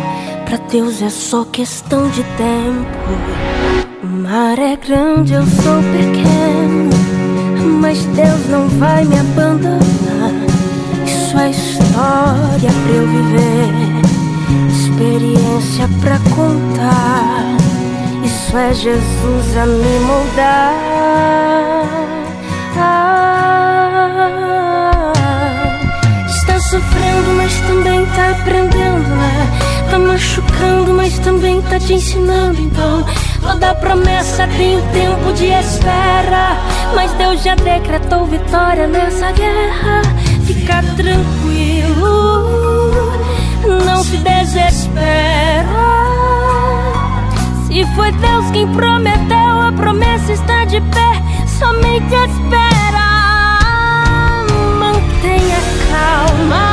para 0.45 0.57
Deus 0.69 1.01
é 1.01 1.09
só 1.09 1.45
questão 1.45 2.09
de 2.09 2.23
tempo. 2.23 4.03
O 4.03 4.07
mar 4.07 4.59
é 4.59 4.75
grande, 4.75 5.33
eu 5.33 5.43
sou 5.43 5.81
pequeno, 5.91 6.89
mas 7.79 8.03
Deus 8.05 8.47
não 8.49 8.67
vai 8.77 9.05
me 9.05 9.17
abandonar. 9.17 9.79
Isso 11.05 11.37
é 11.37 11.49
história 11.49 12.69
pra 12.83 12.93
eu 12.93 13.07
viver, 13.07 13.71
experiência 14.69 15.89
pra 16.01 16.19
contar. 16.35 17.55
Isso 18.23 18.57
é 18.57 18.73
Jesus 18.73 19.57
a 19.57 19.65
me 19.65 19.99
moldar. 20.05 21.42
Aprendendo, 28.33 29.09
né? 29.15 29.47
Tá 29.89 29.99
machucando, 29.99 30.93
mas 30.93 31.17
também 31.19 31.61
tá 31.61 31.79
te 31.79 31.93
ensinando. 31.93 32.59
Então, 32.59 33.05
toda 33.41 33.75
promessa 33.75 34.47
tem 34.57 34.77
um 34.77 34.81
tempo 34.91 35.33
de 35.33 35.45
espera. 35.45 36.57
Mas 36.95 37.11
Deus 37.13 37.43
já 37.43 37.55
decretou 37.55 38.25
vitória 38.25 38.87
nessa 38.87 39.31
guerra. 39.31 40.01
Fica 40.45 40.83
tranquilo, 40.95 42.49
não 43.85 44.03
se 44.03 44.17
desespera. 44.17 45.63
Se 47.67 47.85
foi 47.95 48.11
Deus 48.11 48.51
quem 48.51 48.67
prometeu, 48.73 49.61
a 49.61 49.71
promessa 49.75 50.33
está 50.33 50.65
de 50.65 50.81
pé. 50.81 51.21
Somente 51.47 52.13
espera, 52.13 53.07
mantenha 54.79 55.59
calma. 55.89 56.72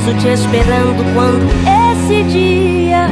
sorriso 0.00 0.14
te 0.14 0.28
esperando 0.28 1.04
quando 1.14 1.46
esse 1.92 2.22
dia 2.24 3.08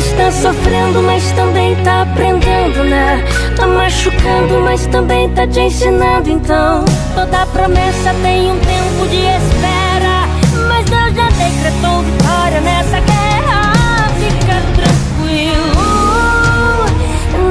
Está 0.00 0.30
sofrendo, 0.30 1.02
mas 1.02 1.32
também 1.32 1.74
tá 1.76 2.02
aprendendo, 2.02 2.84
né? 2.84 3.24
Tá 3.56 3.66
machucando, 3.66 4.60
mas 4.62 4.86
também 4.88 5.28
tá 5.30 5.46
te 5.46 5.60
ensinando, 5.60 6.28
então 6.28 6.84
Toda 7.18 7.46
promessa 7.46 8.14
tem 8.22 8.48
um 8.48 8.58
tempo 8.60 9.08
de 9.08 9.16
espera. 9.16 10.28
Mas 10.68 10.84
Deus 10.84 11.16
já 11.16 11.28
decretou 11.30 12.02
vitória 12.04 12.60
nessa 12.60 13.00
guerra. 13.00 13.72
Fica 14.20 14.62
tranquilo, 14.76 15.74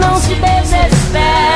não 0.02 0.16
se 0.22 0.36
desespera. 0.36 1.47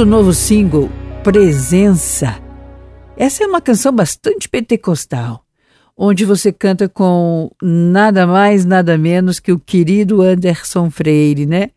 Do 0.00 0.06
novo 0.06 0.32
single 0.32 0.88
Presença. 1.22 2.40
Essa 3.18 3.44
é 3.44 3.46
uma 3.46 3.60
canção 3.60 3.92
bastante 3.92 4.48
pentecostal, 4.48 5.44
onde 5.94 6.24
você 6.24 6.50
canta 6.50 6.88
com 6.88 7.50
nada 7.62 8.26
mais, 8.26 8.64
nada 8.64 8.96
menos 8.96 9.38
que 9.38 9.52
o 9.52 9.58
querido 9.58 10.22
Anderson 10.22 10.90
Freire, 10.90 11.44
né? 11.44 11.68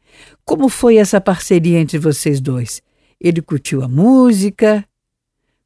Como 0.45 0.69
foi 0.69 0.95
essa 0.95 1.19
parceria 1.19 1.81
entre 1.81 1.97
vocês 1.97 2.39
dois? 2.39 2.81
Ele 3.19 3.41
curtiu 3.41 3.83
a 3.83 3.89
música? 3.89 4.85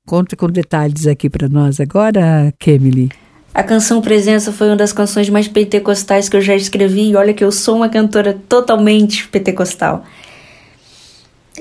Conta 0.03 0.35
com 0.35 0.49
detalhes 0.49 1.05
aqui 1.05 1.29
para 1.29 1.47
nós 1.47 1.79
agora, 1.79 2.51
Kemily. 2.57 3.11
A 3.53 3.61
canção 3.61 4.01
Presença 4.01 4.51
foi 4.51 4.65
uma 4.65 4.75
das 4.75 4.91
canções 4.91 5.29
mais 5.29 5.47
pentecostais 5.47 6.27
que 6.27 6.35
eu 6.35 6.41
já 6.41 6.55
escrevi 6.55 7.11
e 7.11 7.15
olha 7.15 7.35
que 7.35 7.43
eu 7.43 7.51
sou 7.51 7.75
uma 7.75 7.89
cantora 7.89 8.33
totalmente 8.49 9.27
pentecostal. 9.27 10.03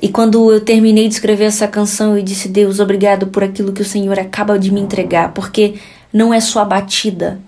E 0.01 0.09
quando 0.09 0.53
eu 0.53 0.61
terminei 0.61 1.09
de 1.09 1.15
escrever 1.15 1.45
essa 1.45 1.67
canção, 1.67 2.17
eu 2.17 2.23
disse: 2.23 2.49
Deus, 2.49 2.81
obrigado 2.81 3.29
por 3.29 3.43
aquilo 3.43 3.73
que 3.73 3.83
o 3.83 3.85
Senhor 3.85 4.19
acaba 4.19 4.59
de 4.59 4.71
me 4.71 4.81
entregar, 4.81 5.33
porque 5.33 5.75
não 6.13 6.33
é 6.33 6.41
só 6.41 6.61
a 6.61 6.65
batida, 6.65 7.41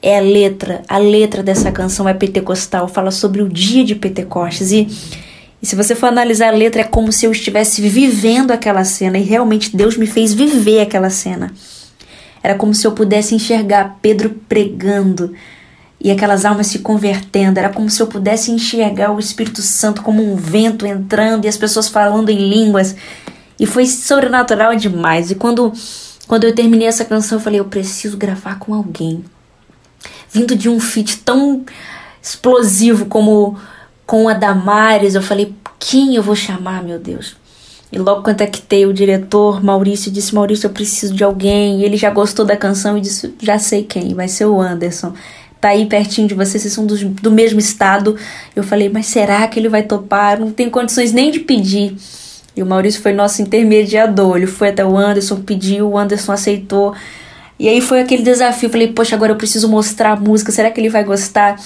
é 0.00 0.18
a 0.18 0.20
letra. 0.20 0.82
A 0.88 0.98
letra 0.98 1.42
dessa 1.42 1.72
canção 1.72 2.08
é 2.08 2.14
pentecostal, 2.14 2.86
fala 2.88 3.10
sobre 3.10 3.42
o 3.42 3.48
dia 3.48 3.84
de 3.84 3.94
Pentecostes. 3.94 4.70
E, 4.70 4.86
e 5.60 5.66
se 5.66 5.74
você 5.74 5.94
for 5.94 6.06
analisar 6.06 6.48
a 6.48 6.56
letra, 6.56 6.82
é 6.82 6.84
como 6.84 7.10
se 7.10 7.26
eu 7.26 7.32
estivesse 7.32 7.82
vivendo 7.82 8.52
aquela 8.52 8.84
cena, 8.84 9.18
e 9.18 9.22
realmente 9.22 9.76
Deus 9.76 9.96
me 9.96 10.06
fez 10.06 10.32
viver 10.32 10.80
aquela 10.80 11.10
cena. 11.10 11.52
Era 12.42 12.54
como 12.54 12.72
se 12.72 12.86
eu 12.86 12.92
pudesse 12.92 13.34
enxergar 13.34 13.98
Pedro 14.00 14.30
pregando 14.48 15.32
e 16.00 16.10
aquelas 16.10 16.44
almas 16.44 16.66
se 16.68 16.80
convertendo. 16.80 17.58
Era 17.58 17.70
como 17.70 17.88
se 17.90 18.00
eu 18.00 18.06
pudesse 18.06 18.50
enxergar 18.50 19.12
o 19.12 19.18
Espírito 19.18 19.62
Santo 19.62 20.02
como 20.02 20.22
um 20.22 20.36
vento 20.36 20.86
entrando 20.86 21.44
e 21.44 21.48
as 21.48 21.56
pessoas 21.56 21.88
falando 21.88 22.30
em 22.30 22.48
línguas. 22.48 22.94
E 23.58 23.66
foi 23.66 23.86
sobrenatural 23.86 24.76
demais. 24.76 25.30
E 25.30 25.34
quando, 25.34 25.72
quando 26.26 26.44
eu 26.44 26.54
terminei 26.54 26.86
essa 26.86 27.04
canção, 27.04 27.38
eu 27.38 27.42
falei: 27.42 27.60
eu 27.60 27.64
preciso 27.64 28.16
gravar 28.16 28.58
com 28.58 28.74
alguém. 28.74 29.24
Vindo 30.30 30.54
de 30.54 30.68
um 30.68 30.78
feat 30.78 31.18
tão 31.18 31.64
explosivo 32.22 33.06
como 33.06 33.58
com 34.04 34.28
a 34.28 34.34
Damares, 34.34 35.14
eu 35.14 35.22
falei: 35.22 35.54
quem 35.78 36.14
eu 36.14 36.22
vou 36.22 36.36
chamar, 36.36 36.82
meu 36.82 36.98
Deus? 36.98 37.36
E 37.90 37.98
logo 37.98 38.22
contactei 38.22 38.84
o 38.84 38.92
diretor 38.92 39.64
Maurício 39.64 40.10
e 40.10 40.12
disse: 40.12 40.34
Maurício, 40.34 40.66
eu 40.66 40.72
preciso 40.72 41.14
de 41.14 41.24
alguém. 41.24 41.80
E 41.80 41.84
ele 41.84 41.96
já 41.96 42.10
gostou 42.10 42.44
da 42.44 42.56
canção 42.56 42.98
e 42.98 43.00
disse: 43.00 43.34
Já 43.40 43.58
sei 43.58 43.84
quem, 43.84 44.12
vai 44.12 44.28
ser 44.28 44.44
o 44.44 44.60
Anderson 44.60 45.14
tá 45.66 45.72
aí 45.72 45.86
pertinho 45.86 46.28
de 46.28 46.34
você, 46.34 46.58
vocês 46.58 46.72
são 46.72 46.86
do, 46.86 46.96
do 47.08 47.30
mesmo 47.30 47.58
estado. 47.58 48.16
Eu 48.54 48.62
falei, 48.62 48.88
mas 48.88 49.06
será 49.06 49.46
que 49.48 49.58
ele 49.58 49.68
vai 49.68 49.82
topar? 49.82 50.38
Não 50.38 50.50
tem 50.50 50.70
condições 50.70 51.12
nem 51.12 51.30
de 51.30 51.40
pedir. 51.40 51.96
E 52.56 52.62
o 52.62 52.66
Maurício 52.66 53.02
foi 53.02 53.12
nosso 53.12 53.42
intermediador. 53.42 54.36
Ele 54.36 54.46
foi 54.46 54.68
até 54.68 54.84
o 54.84 54.96
Anderson, 54.96 55.36
pediu, 55.36 55.90
o 55.90 55.98
Anderson 55.98 56.32
aceitou. 56.32 56.94
E 57.58 57.68
aí 57.68 57.80
foi 57.80 58.00
aquele 58.00 58.22
desafio. 58.22 58.70
Falei, 58.70 58.88
poxa, 58.88 59.16
agora 59.16 59.32
eu 59.32 59.36
preciso 59.36 59.68
mostrar 59.68 60.12
a 60.12 60.16
música. 60.16 60.52
Será 60.52 60.70
que 60.70 60.80
ele 60.80 60.88
vai 60.88 61.04
gostar? 61.04 61.56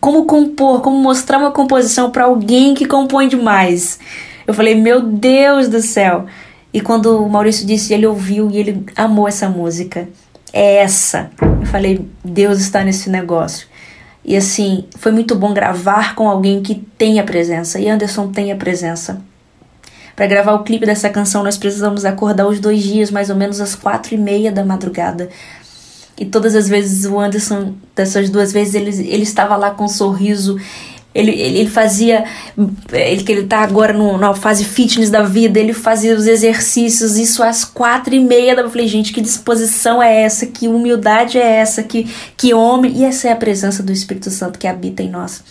Como 0.00 0.24
compor? 0.24 0.80
Como 0.80 0.98
mostrar 0.98 1.38
uma 1.38 1.50
composição 1.50 2.10
para 2.10 2.24
alguém 2.24 2.74
que 2.74 2.86
compõe 2.86 3.28
demais? 3.28 3.98
Eu 4.46 4.54
falei, 4.54 4.74
meu 4.74 5.02
Deus 5.02 5.68
do 5.68 5.82
céu. 5.82 6.26
E 6.72 6.80
quando 6.80 7.24
o 7.24 7.28
Maurício 7.28 7.66
disse, 7.66 7.92
ele 7.92 8.06
ouviu 8.06 8.50
e 8.50 8.58
ele 8.58 8.84
amou 8.96 9.26
essa 9.26 9.48
música. 9.48 10.08
É 10.52 10.76
essa. 10.76 11.30
Eu 11.40 11.66
falei, 11.66 12.08
Deus 12.24 12.60
está 12.60 12.82
nesse 12.82 13.08
negócio. 13.08 13.66
E 14.24 14.36
assim, 14.36 14.84
foi 14.98 15.12
muito 15.12 15.34
bom 15.34 15.54
gravar 15.54 16.14
com 16.14 16.28
alguém 16.28 16.62
que 16.62 16.74
tem 16.74 17.18
a 17.18 17.24
presença. 17.24 17.78
E 17.78 17.88
Anderson 17.88 18.28
tem 18.28 18.52
a 18.52 18.56
presença. 18.56 19.20
Para 20.14 20.26
gravar 20.26 20.52
o 20.52 20.64
clipe 20.64 20.84
dessa 20.84 21.08
canção, 21.08 21.42
nós 21.42 21.56
precisamos 21.56 22.04
acordar 22.04 22.46
os 22.46 22.60
dois 22.60 22.82
dias, 22.82 23.10
mais 23.10 23.30
ou 23.30 23.36
menos 23.36 23.60
às 23.60 23.74
quatro 23.74 24.14
e 24.14 24.18
meia 24.18 24.52
da 24.52 24.64
madrugada. 24.64 25.30
E 26.18 26.26
todas 26.26 26.54
as 26.54 26.68
vezes 26.68 27.06
o 27.06 27.18
Anderson, 27.18 27.74
dessas 27.96 28.28
duas 28.28 28.52
vezes, 28.52 28.74
ele, 28.74 28.90
ele 29.08 29.22
estava 29.22 29.56
lá 29.56 29.70
com 29.70 29.84
um 29.84 29.88
sorriso. 29.88 30.60
Ele, 31.12 31.32
ele, 31.32 31.58
ele 31.58 31.70
fazia, 31.70 32.24
ele 32.92 33.24
que 33.24 33.32
ele 33.32 33.40
está 33.42 33.60
agora 33.60 33.92
no, 33.92 34.16
na 34.16 34.32
fase 34.32 34.64
fitness 34.64 35.10
da 35.10 35.22
vida, 35.22 35.58
ele 35.58 35.72
fazia 35.72 36.14
os 36.14 36.26
exercícios, 36.26 37.18
isso 37.18 37.42
às 37.42 37.64
quatro 37.64 38.14
e 38.14 38.20
meia 38.20 38.54
da 38.54 38.62
Eu 38.62 38.70
falei, 38.70 38.86
gente, 38.86 39.12
que 39.12 39.20
disposição 39.20 40.00
é 40.00 40.22
essa? 40.22 40.46
Que 40.46 40.68
humildade 40.68 41.36
é 41.36 41.56
essa? 41.56 41.82
Que, 41.82 42.08
que 42.36 42.54
homem? 42.54 42.92
E 42.96 43.04
essa 43.04 43.28
é 43.28 43.32
a 43.32 43.36
presença 43.36 43.82
do 43.82 43.90
Espírito 43.90 44.30
Santo 44.30 44.58
que 44.58 44.68
habita 44.68 45.02
em 45.02 45.10
nós 45.10 45.42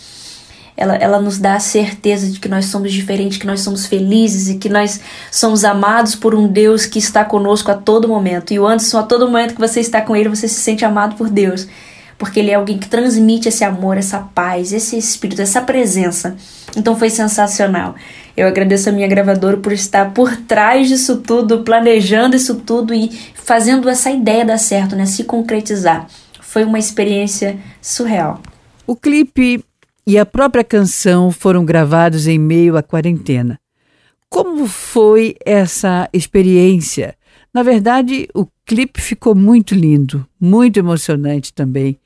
ela, 0.80 0.94
ela 0.94 1.20
nos 1.20 1.38
dá 1.38 1.56
a 1.56 1.60
certeza 1.60 2.26
de 2.26 2.40
que 2.40 2.48
nós 2.48 2.64
somos 2.64 2.90
diferentes, 2.90 3.36
que 3.36 3.46
nós 3.46 3.60
somos 3.60 3.84
felizes 3.84 4.48
e 4.48 4.56
que 4.56 4.70
nós 4.70 4.98
somos 5.30 5.62
amados 5.62 6.14
por 6.14 6.34
um 6.34 6.48
Deus 6.48 6.86
que 6.86 6.98
está 6.98 7.22
conosco 7.22 7.70
a 7.70 7.74
todo 7.74 8.08
momento. 8.08 8.54
E 8.54 8.58
o 8.58 8.66
Anderson, 8.66 8.98
a 8.98 9.02
todo 9.02 9.26
momento 9.26 9.54
que 9.54 9.60
você 9.60 9.80
está 9.80 10.00
com 10.00 10.16
ele, 10.16 10.30
você 10.30 10.48
se 10.48 10.58
sente 10.58 10.82
amado 10.82 11.16
por 11.16 11.28
Deus. 11.28 11.68
Porque 12.20 12.38
ele 12.38 12.50
é 12.50 12.54
alguém 12.54 12.76
que 12.76 12.86
transmite 12.86 13.48
esse 13.48 13.64
amor, 13.64 13.96
essa 13.96 14.18
paz, 14.18 14.74
esse 14.74 14.94
espírito, 14.98 15.40
essa 15.40 15.62
presença. 15.62 16.36
Então 16.76 16.94
foi 16.94 17.08
sensacional. 17.08 17.94
Eu 18.36 18.46
agradeço 18.46 18.90
a 18.90 18.92
minha 18.92 19.08
gravadora 19.08 19.56
por 19.56 19.72
estar 19.72 20.12
por 20.12 20.36
trás 20.36 20.86
disso 20.86 21.22
tudo, 21.22 21.64
planejando 21.64 22.36
isso 22.36 22.56
tudo 22.56 22.92
e 22.92 23.10
fazendo 23.32 23.88
essa 23.88 24.10
ideia 24.10 24.44
dar 24.44 24.58
certo, 24.58 24.94
né? 24.94 25.06
Se 25.06 25.24
concretizar. 25.24 26.06
Foi 26.42 26.62
uma 26.62 26.78
experiência 26.78 27.58
surreal. 27.80 28.42
O 28.86 28.94
clipe 28.94 29.64
e 30.06 30.18
a 30.18 30.26
própria 30.26 30.62
canção 30.62 31.30
foram 31.30 31.64
gravados 31.64 32.26
em 32.26 32.38
meio 32.38 32.76
à 32.76 32.82
quarentena. 32.82 33.58
Como 34.28 34.66
foi 34.66 35.36
essa 35.42 36.06
experiência? 36.12 37.14
Na 37.52 37.62
verdade, 37.62 38.28
o 38.34 38.46
clipe 38.66 39.00
ficou 39.00 39.34
muito 39.34 39.74
lindo, 39.74 40.26
muito 40.38 40.78
emocionante 40.78 41.52
também. 41.52 41.98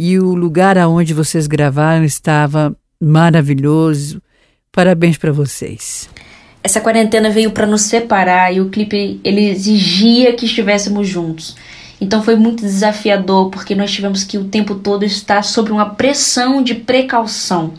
E 0.00 0.16
o 0.16 0.32
lugar 0.32 0.78
aonde 0.78 1.12
vocês 1.12 1.48
gravaram 1.48 2.04
estava 2.04 2.72
maravilhoso. 3.00 4.22
Parabéns 4.70 5.18
para 5.18 5.32
vocês. 5.32 6.08
Essa 6.62 6.80
quarentena 6.80 7.30
veio 7.30 7.50
para 7.50 7.66
nos 7.66 7.82
separar 7.82 8.54
e 8.54 8.60
o 8.60 8.68
clipe 8.70 9.20
ele 9.24 9.50
exigia 9.50 10.32
que 10.34 10.46
estivéssemos 10.46 11.08
juntos. 11.08 11.56
Então 12.00 12.22
foi 12.22 12.36
muito 12.36 12.62
desafiador 12.62 13.50
porque 13.50 13.74
nós 13.74 13.90
tivemos 13.90 14.22
que 14.22 14.38
o 14.38 14.44
tempo 14.44 14.76
todo 14.76 15.04
estar 15.04 15.42
sob 15.42 15.72
uma 15.72 15.90
pressão 15.90 16.62
de 16.62 16.76
precaução. 16.76 17.74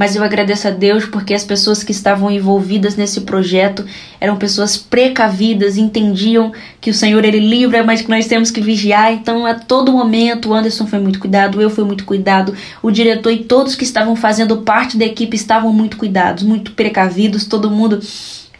Mas 0.00 0.16
eu 0.16 0.24
agradeço 0.24 0.66
a 0.66 0.70
Deus 0.70 1.04
porque 1.04 1.34
as 1.34 1.44
pessoas 1.44 1.84
que 1.84 1.92
estavam 1.92 2.30
envolvidas 2.30 2.96
nesse 2.96 3.20
projeto 3.20 3.84
eram 4.18 4.34
pessoas 4.34 4.74
precavidas, 4.74 5.76
entendiam 5.76 6.54
que 6.80 6.88
o 6.88 6.94
Senhor 6.94 7.22
ele 7.22 7.38
livra, 7.38 7.84
mas 7.84 8.00
que 8.00 8.08
nós 8.08 8.26
temos 8.26 8.50
que 8.50 8.62
vigiar. 8.62 9.12
Então, 9.12 9.44
a 9.44 9.52
todo 9.52 9.92
momento, 9.92 10.48
o 10.48 10.54
Anderson 10.54 10.86
foi 10.86 11.00
muito 11.00 11.18
cuidado, 11.18 11.60
eu 11.60 11.68
fui 11.68 11.84
muito 11.84 12.06
cuidado, 12.06 12.54
o 12.82 12.90
diretor 12.90 13.30
e 13.30 13.44
todos 13.44 13.74
que 13.74 13.84
estavam 13.84 14.16
fazendo 14.16 14.62
parte 14.62 14.96
da 14.96 15.04
equipe 15.04 15.36
estavam 15.36 15.70
muito 15.70 15.98
cuidados, 15.98 16.44
muito 16.44 16.72
precavidos, 16.72 17.44
todo 17.44 17.70
mundo 17.70 18.00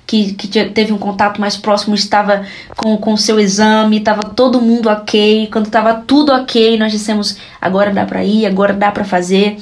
que, 0.06 0.34
que 0.34 0.46
teve 0.46 0.92
um 0.92 0.98
contato 0.98 1.40
mais 1.40 1.56
próximo 1.56 1.94
estava 1.94 2.44
com 2.76 3.14
o 3.14 3.16
seu 3.16 3.40
exame, 3.40 3.96
estava 3.96 4.24
todo 4.24 4.60
mundo 4.60 4.90
ok. 4.90 5.48
Quando 5.50 5.68
estava 5.68 5.94
tudo 5.94 6.32
ok, 6.32 6.76
nós 6.76 6.92
dissemos: 6.92 7.38
agora 7.58 7.90
dá 7.90 8.04
para 8.04 8.22
ir, 8.22 8.44
agora 8.44 8.74
dá 8.74 8.90
para 8.90 9.04
fazer. 9.04 9.56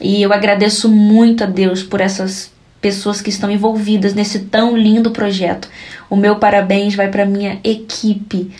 E 0.00 0.22
eu 0.22 0.32
agradeço 0.32 0.88
muito 0.88 1.44
a 1.44 1.46
Deus 1.46 1.82
por 1.82 2.00
essas 2.00 2.50
pessoas 2.80 3.20
que 3.20 3.30
estão 3.30 3.50
envolvidas 3.50 4.14
nesse 4.14 4.40
tão 4.40 4.76
lindo 4.76 5.10
projeto. 5.10 5.68
O 6.08 6.16
meu 6.16 6.36
parabéns 6.36 6.94
vai 6.94 7.08
para 7.08 7.24
minha 7.24 7.58
equipe. 7.64 8.50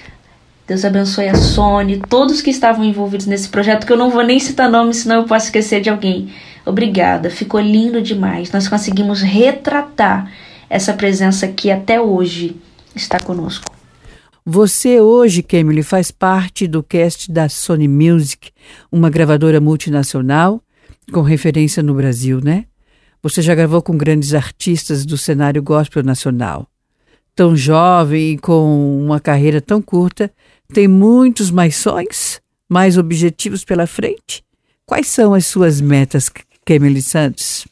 Deus 0.66 0.85
abençoe 0.85 1.29
a 1.29 1.35
Sony, 1.37 2.03
todos 2.09 2.42
que 2.42 2.51
estavam 2.51 2.85
envolvidos 2.85 3.27
nesse 3.27 3.49
projeto, 3.49 3.87
que 3.87 3.92
eu 3.92 3.96
não 3.96 4.11
vou 4.11 4.25
nem 4.25 4.40
citar 4.40 4.68
nomes, 4.68 4.99
senão 4.99 5.16
eu 5.16 5.25
posso 5.25 5.46
esquecer 5.46 5.81
de 5.81 5.88
alguém. 5.88 6.29
Obrigada, 6.64 7.31
ficou 7.31 7.61
lindo 7.61 8.03
demais. 8.03 8.51
Nós 8.51 8.66
conseguimos 8.66 9.22
retratar 9.22 10.29
essa 10.68 10.92
presença 10.92 11.46
que 11.46 11.70
até 11.70 12.01
hoje 12.01 12.57
está 12.96 13.20
conosco. 13.20 13.72
Você 14.44 15.01
hoje, 15.01 15.42
Kemily, 15.42 15.83
faz 15.83 16.11
parte 16.11 16.66
do 16.66 16.83
cast 16.83 17.31
da 17.31 17.49
Sony 17.49 17.87
Music, 17.87 18.51
uma 18.90 19.11
gravadora 19.11 19.61
multinacional 19.61 20.61
com 21.12 21.23
referência 21.23 21.83
no 21.83 21.95
Brasil, 21.95 22.40
né? 22.42 22.64
Você 23.23 23.42
já 23.42 23.55
gravou 23.55 23.83
com 23.83 23.97
grandes 23.97 24.35
artistas 24.35 25.05
do 25.05 25.16
cenário 25.16 25.62
gospel 25.62 26.03
nacional. 26.03 26.66
Tão 27.35 27.57
jovem 27.57 28.33
e 28.33 28.38
com 28.38 29.01
uma 29.05 29.21
carreira 29.21 29.61
tão 29.61 29.83
curta, 29.83 30.31
tem 30.73 30.88
muitos 30.88 31.51
mais 31.51 31.77
sonhos, 31.77 32.40
mais 32.69 32.97
objetivos 32.97 33.64
pela 33.64 33.87
frente? 33.87 34.42
Quais 34.85 35.09
são 35.09 35.35
as 35.35 35.47
suas 35.47 35.81
metas, 35.81 36.31
Kemily 36.64 37.03
Santos? 37.03 37.66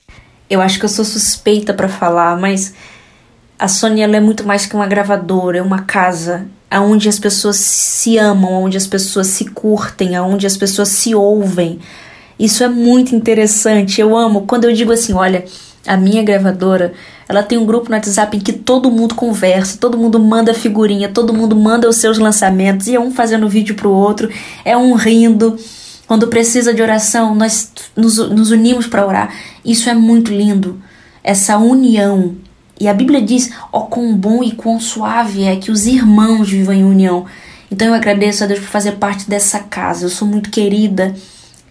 Eu 0.51 0.61
acho 0.61 0.79
que 0.79 0.85
eu 0.85 0.89
sou 0.89 1.05
suspeita 1.05 1.73
para 1.73 1.89
falar, 1.89 2.39
mas 2.39 2.75
a 3.59 3.69
Sony 3.69 4.03
é 4.03 4.21
muito 4.21 4.45
mais 4.45 4.67
que 4.67 4.75
uma 4.75 4.87
gravadora, 4.87 5.59
é 5.59 5.63
uma 5.63 5.83
casa 5.83 6.47
onde 6.73 7.09
as 7.09 7.19
pessoas 7.19 7.57
se 7.57 8.19
amam, 8.19 8.65
onde 8.65 8.77
as 8.77 8.87
pessoas 8.87 9.29
se 9.29 9.47
curtem, 9.47 10.19
onde 10.19 10.47
as 10.47 10.57
pessoas 10.57 10.89
se 10.89 11.15
ouvem. 11.15 11.79
Isso 12.39 12.65
é 12.65 12.69
muito 12.69 13.15
interessante. 13.15 14.01
Eu 14.01 14.17
amo 14.17 14.43
quando 14.43 14.65
eu 14.65 14.73
digo 14.73 14.93
assim, 14.93 15.13
olha, 15.13 15.45
a 15.87 15.97
minha 15.97 16.23
gravadora, 16.23 16.93
ela 17.29 17.43
tem 17.43 17.59
um 17.59 17.67
grupo 17.67 17.89
no 17.89 17.95
WhatsApp 17.95 18.37
em 18.37 18.41
que 18.41 18.53
todo 18.53 18.91
mundo 18.91 19.15
conversa, 19.15 19.79
todo 19.79 19.99
mundo 19.99 20.19
manda 20.19 20.55
figurinha, 20.55 21.09
todo 21.09 21.35
mundo 21.35 21.55
manda 21.55 21.89
os 21.89 21.97
seus 21.97 22.19
lançamentos, 22.19 22.87
e 22.87 22.95
é 22.95 23.01
um 23.01 23.11
fazendo 23.11 23.49
vídeo 23.49 23.75
pro 23.75 23.91
outro, 23.91 24.31
é 24.65 24.77
um 24.77 24.95
rindo. 24.95 25.57
Quando 26.07 26.29
precisa 26.29 26.75
de 26.75 26.83
oração, 26.83 27.35
nós 27.35 27.71
nos, 27.97 28.17
nos 28.17 28.51
unimos 28.51 28.87
para 28.87 29.07
orar. 29.07 29.35
Isso 29.65 29.89
é 29.89 29.95
muito 29.95 30.33
lindo. 30.33 30.81
Essa 31.23 31.57
união. 31.57 32.37
E 32.79 32.89
a 32.89 32.93
Bíblia 32.93 33.23
diz: 33.23 33.51
ó, 33.73 33.79
oh, 33.79 33.83
quão 33.85 34.15
bom 34.15 34.43
e 34.43 34.53
quão 34.53 34.79
suave 34.79 35.45
é 35.45 35.57
que 35.57 35.71
os 35.71 35.87
irmãos 35.87 36.51
vivam 36.51 36.75
em 36.75 36.85
união. 36.85 37.25
Então 37.71 37.89
eu 37.89 37.95
agradeço 37.95 38.45
a 38.45 38.47
Deus 38.47 38.61
por 38.61 38.69
fazer 38.69 38.93
parte 38.93 39.29
dessa 39.31 39.61
casa. 39.61 40.05
Eu 40.05 40.11
sou 40.11 40.29
muito 40.29 40.51
querida 40.51 41.15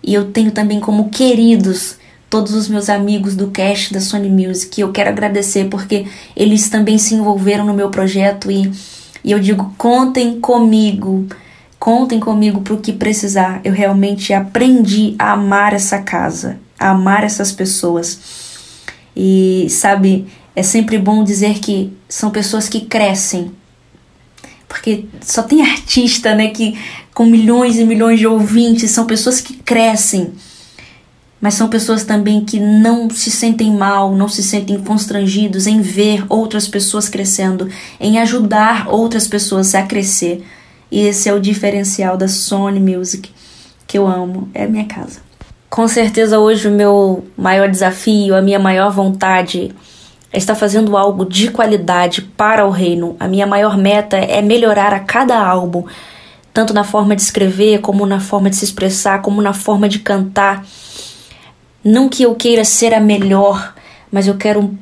e 0.03 0.13
eu 0.13 0.31
tenho 0.31 0.51
também 0.51 0.79
como 0.79 1.09
queridos 1.09 1.97
todos 2.29 2.53
os 2.53 2.67
meus 2.67 2.89
amigos 2.89 3.35
do 3.35 3.51
cast 3.51 3.93
da 3.93 4.01
Sony 4.01 4.27
Music. 4.27 4.81
Eu 4.81 4.91
quero 4.91 5.09
agradecer 5.09 5.69
porque 5.69 6.05
eles 6.35 6.67
também 6.67 6.97
se 6.97 7.13
envolveram 7.13 7.65
no 7.65 7.73
meu 7.73 7.89
projeto 7.89 8.51
e, 8.51 8.71
e 9.23 9.31
eu 9.31 9.39
digo: 9.39 9.73
contem 9.77 10.39
comigo. 10.39 11.27
Contem 11.79 12.19
comigo 12.19 12.61
para 12.61 12.73
o 12.73 12.79
que 12.79 12.93
precisar. 12.93 13.61
Eu 13.63 13.73
realmente 13.73 14.33
aprendi 14.33 15.15
a 15.19 15.33
amar 15.33 15.73
essa 15.73 15.99
casa, 15.99 16.57
a 16.79 16.89
amar 16.91 17.23
essas 17.23 17.51
pessoas. 17.51 18.19
E 19.15 19.67
sabe, 19.69 20.25
é 20.55 20.63
sempre 20.63 20.97
bom 20.97 21.23
dizer 21.23 21.59
que 21.59 21.91
são 22.07 22.31
pessoas 22.31 22.67
que 22.67 22.81
crescem. 22.81 23.51
Porque 24.73 25.05
só 25.21 25.43
tem 25.43 25.61
artista, 25.61 26.33
né, 26.33 26.47
que 26.47 26.75
com 27.13 27.27
milhões 27.27 27.77
e 27.77 27.85
milhões 27.85 28.17
de 28.17 28.25
ouvintes, 28.25 28.89
são 28.89 29.05
pessoas 29.05 29.39
que 29.39 29.53
crescem. 29.53 30.33
Mas 31.39 31.53
são 31.53 31.69
pessoas 31.69 32.03
também 32.03 32.43
que 32.43 32.59
não 32.59 33.07
se 33.07 33.29
sentem 33.29 33.71
mal, 33.71 34.15
não 34.15 34.27
se 34.27 34.41
sentem 34.41 34.81
constrangidos 34.81 35.67
em 35.67 35.79
ver 35.79 36.25
outras 36.27 36.67
pessoas 36.67 37.07
crescendo, 37.07 37.69
em 37.99 38.17
ajudar 38.17 38.87
outras 38.89 39.27
pessoas 39.27 39.75
a 39.75 39.83
crescer. 39.83 40.43
E 40.89 41.01
esse 41.01 41.29
é 41.29 41.33
o 41.33 41.39
diferencial 41.39 42.17
da 42.17 42.27
Sony 42.27 42.79
Music, 42.79 43.29
que 43.85 43.95
eu 43.95 44.07
amo, 44.07 44.49
é 44.55 44.63
a 44.63 44.67
minha 44.67 44.85
casa. 44.85 45.19
Com 45.69 45.87
certeza 45.87 46.39
hoje 46.39 46.67
o 46.67 46.71
meu 46.71 47.23
maior 47.37 47.69
desafio, 47.69 48.35
a 48.35 48.41
minha 48.41 48.57
maior 48.57 48.91
vontade 48.91 49.71
é 50.33 50.37
estar 50.37 50.55
fazendo 50.55 50.97
algo 50.97 51.23
de 51.23 51.51
qualidade 51.51 52.23
para 52.23 52.65
o 52.65 52.71
reino. 52.71 53.15
A 53.19 53.27
minha 53.27 53.45
maior 53.45 53.77
meta 53.77 54.17
é 54.17 54.41
melhorar 54.41 54.91
a 54.91 54.99
cada 54.99 55.39
álbum, 55.39 55.85
tanto 56.51 56.73
na 56.73 56.83
forma 56.83 57.15
de 57.15 57.21
escrever, 57.21 57.81
como 57.81 58.03
na 58.03 58.19
forma 58.19 58.49
de 58.49 58.55
se 58.55 58.65
expressar, 58.65 59.21
como 59.21 59.43
na 59.43 59.53
forma 59.53 59.87
de 59.87 59.99
cantar. 59.99 60.65
Não 61.83 62.09
que 62.09 62.23
eu 62.23 62.33
queira 62.33 62.65
ser 62.65 62.95
a 62.95 62.99
melhor, 62.99 63.75
mas 64.11 64.27
eu 64.27 64.35
quero 64.35 64.75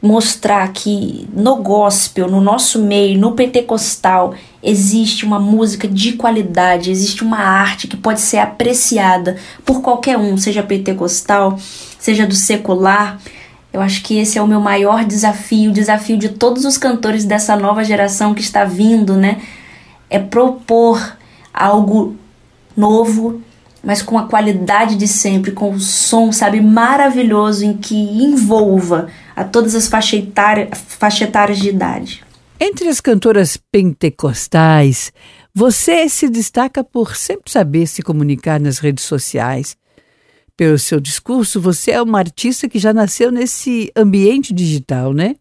mostrar 0.00 0.70
que 0.72 1.26
no 1.34 1.56
gospel, 1.56 2.28
no 2.28 2.40
nosso 2.40 2.78
meio, 2.78 3.18
no 3.18 3.32
pentecostal, 3.32 4.34
existe 4.62 5.24
uma 5.24 5.40
música 5.40 5.88
de 5.88 6.12
qualidade, 6.12 6.90
existe 6.90 7.24
uma 7.24 7.38
arte 7.38 7.88
que 7.88 7.96
pode 7.96 8.20
ser 8.20 8.36
apreciada 8.36 9.38
por 9.64 9.80
qualquer 9.80 10.18
um, 10.18 10.36
seja 10.36 10.62
pentecostal, 10.62 11.58
seja 11.98 12.26
do 12.26 12.34
secular. 12.34 13.18
Eu 13.74 13.80
acho 13.80 14.04
que 14.04 14.16
esse 14.16 14.38
é 14.38 14.42
o 14.42 14.46
meu 14.46 14.60
maior 14.60 15.04
desafio, 15.04 15.70
o 15.70 15.74
desafio 15.74 16.16
de 16.16 16.28
todos 16.28 16.64
os 16.64 16.78
cantores 16.78 17.24
dessa 17.24 17.56
nova 17.56 17.82
geração 17.82 18.32
que 18.32 18.40
está 18.40 18.64
vindo, 18.64 19.16
né? 19.16 19.42
É 20.08 20.20
propor 20.20 21.16
algo 21.52 22.16
novo, 22.76 23.42
mas 23.82 24.00
com 24.00 24.16
a 24.16 24.28
qualidade 24.28 24.94
de 24.94 25.08
sempre, 25.08 25.50
com 25.50 25.72
o 25.72 25.80
som, 25.80 26.30
sabe, 26.30 26.60
maravilhoso 26.60 27.64
em 27.64 27.76
que 27.76 27.96
envolva 27.96 29.08
a 29.34 29.42
todas 29.42 29.74
as 29.74 29.88
faixa 29.88 31.24
etárias 31.24 31.58
de 31.58 31.68
idade. 31.68 32.24
Entre 32.60 32.88
as 32.88 33.00
cantoras 33.00 33.56
pentecostais, 33.72 35.12
você 35.52 36.08
se 36.08 36.28
destaca 36.28 36.84
por 36.84 37.16
sempre 37.16 37.50
saber 37.50 37.88
se 37.88 38.02
comunicar 38.02 38.60
nas 38.60 38.78
redes 38.78 39.04
sociais. 39.04 39.76
Pelo 40.56 40.78
seu 40.78 41.00
discurso, 41.00 41.60
você 41.60 41.90
é 41.92 42.02
uma 42.02 42.18
artista 42.18 42.68
que 42.68 42.78
já 42.78 42.92
nasceu 42.92 43.32
nesse 43.32 43.90
ambiente 43.96 44.54
digital, 44.54 45.12
né? 45.12 45.34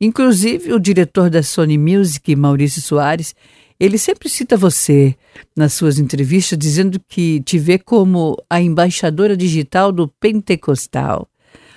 Inclusive, 0.00 0.72
o 0.72 0.80
diretor 0.80 1.30
da 1.30 1.42
Sony 1.42 1.78
Music, 1.78 2.34
Maurício 2.34 2.82
Soares, 2.82 3.34
ele 3.78 3.96
sempre 3.96 4.28
cita 4.28 4.56
você 4.56 5.14
nas 5.54 5.72
suas 5.72 5.98
entrevistas, 5.98 6.58
dizendo 6.58 7.00
que 7.08 7.40
te 7.42 7.58
vê 7.58 7.78
como 7.78 8.36
a 8.50 8.60
embaixadora 8.60 9.36
digital 9.36 9.92
do 9.92 10.08
pentecostal. 10.08 11.28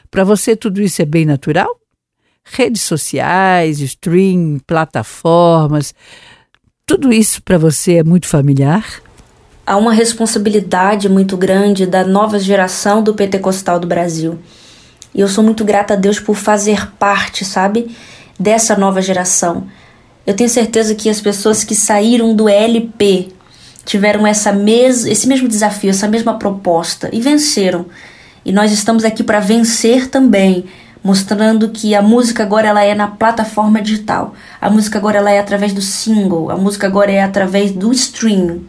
Para 0.09 0.23
você, 0.23 0.55
tudo 0.55 0.81
isso 0.81 1.01
é 1.01 1.05
bem 1.05 1.25
natural? 1.25 1.79
Redes 2.43 2.81
sociais, 2.81 3.79
stream, 3.79 4.59
plataformas, 4.65 5.93
tudo 6.87 7.13
isso 7.13 7.43
para 7.43 7.59
você 7.59 7.97
é 7.97 8.03
muito 8.03 8.25
familiar? 8.25 9.03
Há 9.69 9.77
uma 9.77 9.93
responsabilidade 9.93 11.07
muito 11.07 11.37
grande 11.37 11.85
da 11.85 12.03
nova 12.03 12.39
geração 12.39 13.03
do 13.03 13.13
pentecostal 13.13 13.79
do 13.79 13.85
Brasil. 13.85 14.39
E 15.13 15.21
eu 15.21 15.27
sou 15.27 15.43
muito 15.43 15.63
grata 15.63 15.93
a 15.93 15.97
Deus 15.97 16.19
por 16.19 16.35
fazer 16.35 16.91
parte, 16.97 17.45
sabe, 17.45 17.95
dessa 18.39 18.75
nova 18.75 19.01
geração 19.01 19.67
eu 20.29 20.35
tenho 20.35 20.49
certeza 20.49 20.93
que 20.93 21.09
as 21.09 21.19
pessoas 21.19 21.63
que 21.63 21.73
saíram 21.73 22.35
do 22.35 22.47
LP 22.47 23.29
tiveram 23.83 24.27
essa 24.27 24.51
mes 24.51 25.05
esse 25.05 25.27
mesmo 25.27 25.47
desafio, 25.47 25.89
essa 25.89 26.07
mesma 26.07 26.37
proposta 26.37 27.09
e 27.11 27.19
venceram. 27.19 27.87
E 28.45 28.51
nós 28.51 28.71
estamos 28.71 29.03
aqui 29.03 29.23
para 29.23 29.39
vencer 29.39 30.07
também, 30.07 30.65
mostrando 31.03 31.69
que 31.69 31.95
a 31.95 32.01
música 32.03 32.43
agora 32.43 32.67
ela 32.67 32.83
é 32.83 32.93
na 32.93 33.07
plataforma 33.07 33.81
digital. 33.81 34.35
A 34.61 34.69
música 34.69 34.99
agora 34.99 35.17
ela 35.17 35.31
é 35.31 35.39
através 35.39 35.73
do 35.73 35.81
single, 35.81 36.51
a 36.51 36.55
música 36.55 36.85
agora 36.85 37.11
é 37.11 37.23
através 37.23 37.71
do 37.71 37.91
stream. 37.91 38.61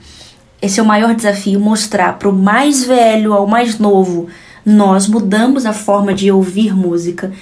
Esse 0.60 0.80
é 0.80 0.82
o 0.82 0.86
maior 0.86 1.14
desafio, 1.14 1.58
mostrar 1.58 2.18
para 2.18 2.28
o 2.28 2.32
mais 2.32 2.84
velho 2.84 3.32
ao 3.32 3.46
mais 3.46 3.78
novo, 3.78 4.28
nós 4.64 5.06
mudamos 5.06 5.64
a 5.64 5.72
forma 5.72 6.12
de 6.12 6.30
ouvir 6.30 6.74
música 6.74 7.32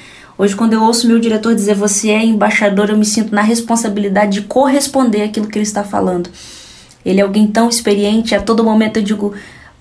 Hoje, 0.41 0.55
quando 0.55 0.73
eu 0.73 0.85
ouço 0.85 1.09
meu 1.09 1.19
diretor 1.19 1.53
dizer 1.53 1.75
você 1.75 2.11
é 2.11 2.25
embaixador, 2.25 2.91
eu 2.91 2.97
me 2.97 3.05
sinto 3.05 3.35
na 3.35 3.43
responsabilidade 3.43 4.41
de 4.41 4.43
corresponder 4.43 5.23
àquilo 5.23 5.49
que 5.49 5.59
ele 5.59 5.65
está 5.65 5.83
falando. 5.83 6.31
Ele 7.05 7.19
é 7.19 7.25
alguém 7.25 7.49
tão 7.49 7.69
experiente, 7.69 8.37
a 8.37 8.41
todo 8.41 8.63
momento 8.63 8.99
eu 8.99 9.03
digo: 9.03 9.35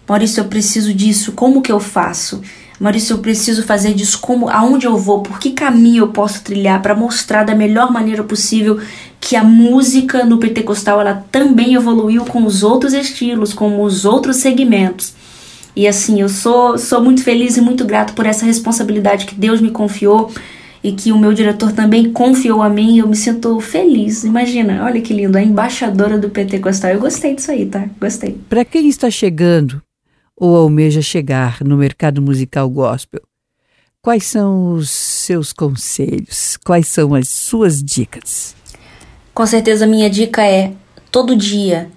Maurício, 0.10 0.41
eu 0.41 0.45
preciso 0.45 0.91
disso, 0.95 1.34
como 1.34 1.62
que 1.62 1.71
eu 1.71 1.80
faço? 1.80 2.41
Maurício, 2.80 3.13
eu 3.13 3.19
preciso 3.19 3.62
fazer 3.62 3.93
disso, 3.93 4.17
como, 4.19 4.50
aonde 4.50 4.88
eu 4.88 4.97
vou, 4.97 5.21
por 5.21 5.38
que 5.38 5.52
caminho 5.52 6.06
eu 6.06 6.08
posso 6.08 6.41
trilhar 6.41 6.82
para 6.82 6.95
mostrar 6.95 7.43
da 7.43 7.54
melhor 7.54 7.91
maneira 7.91 8.23
possível 8.23 8.82
que 9.19 9.36
a 9.36 9.43
música 9.43 10.23
no 10.25 10.38
pentecostal 10.38 11.01
ela 11.01 11.25
também 11.32 11.73
evoluiu 11.73 12.25
com 12.25 12.45
os 12.45 12.63
outros 12.63 12.93
estilos, 12.93 13.53
com 13.53 13.82
os 13.82 14.06
outros 14.06 14.38
segmentos. 14.38 15.13
E 15.75 15.88
assim, 15.88 16.21
eu 16.21 16.27
sou, 16.27 16.75
sou 16.77 17.03
muito 17.03 17.23
feliz 17.23 17.56
e 17.56 17.62
muito 17.62 17.86
grato 17.86 18.13
por 18.13 18.25
essa 18.25 18.45
responsabilidade 18.45 19.27
que 19.27 19.36
Deus 19.36 19.62
me 19.62 19.69
confiou 19.69 20.32
e 20.84 20.91
que 20.91 21.12
o 21.12 21.19
meu 21.19 21.34
diretor 21.34 21.71
também 21.71 22.12
confiou 22.12 22.63
a 22.63 22.69
mim. 22.69 22.97
Eu 22.97 23.08
me 23.08 23.15
sinto 23.15 23.60
feliz. 23.60 24.23
Imagina, 24.23 24.84
olha 24.84 24.99
que 24.99 25.13
lindo, 25.13 25.38
a 25.38 25.43
embaixadora 25.43 26.17
do 26.17 26.32
PT 26.32 26.60
Costal. 26.60 26.91
Eu 26.91 26.99
gostei 26.99 27.36
disso 27.36 27.51
aí, 27.51 27.67
tá? 27.67 27.88
Gostei. 28.01 28.39
Para 28.49 28.65
quem 28.65 28.88
está 28.88 29.12
chegando 29.12 29.80
ou 30.36 30.56
almeja 30.56 31.01
chegar 31.01 31.60
no 31.63 31.77
mercado 31.77 32.23
musical 32.23 32.67
gospel, 32.69 33.21
quais 34.01 34.23
são 34.23 34.73
os 34.73 34.89
seus 34.89 35.53
conselhos? 35.53 36.58
Quais 36.65 36.88
são 36.88 37.13
as 37.13 37.30
suas 37.30 37.84
dicas? 37.84 38.57
Com 39.38 39.45
certeza, 39.45 39.86
minha 39.86 40.10
dica 40.10 40.43
é: 40.43 40.71
todo 41.12 41.36
dia, 41.36 41.91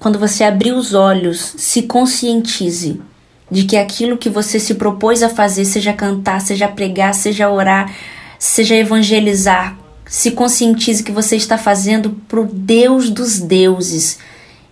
quando 0.00 0.18
você 0.18 0.42
abrir 0.42 0.72
os 0.72 0.94
olhos, 0.94 1.54
se 1.56 1.82
conscientize 1.82 3.00
de 3.48 3.62
que 3.62 3.76
aquilo 3.76 4.18
que 4.18 4.28
você 4.28 4.58
se 4.58 4.74
propôs 4.74 5.22
a 5.22 5.28
fazer, 5.28 5.64
seja 5.64 5.92
cantar, 5.92 6.40
seja 6.40 6.66
pregar, 6.66 7.14
seja 7.14 7.48
orar, 7.48 7.94
seja 8.36 8.74
evangelizar, 8.74 9.78
se 10.06 10.32
conscientize 10.32 11.04
que 11.04 11.12
você 11.12 11.36
está 11.36 11.56
fazendo 11.56 12.16
para 12.26 12.40
o 12.40 12.48
Deus 12.52 13.10
dos 13.10 13.38
deuses. 13.38 14.18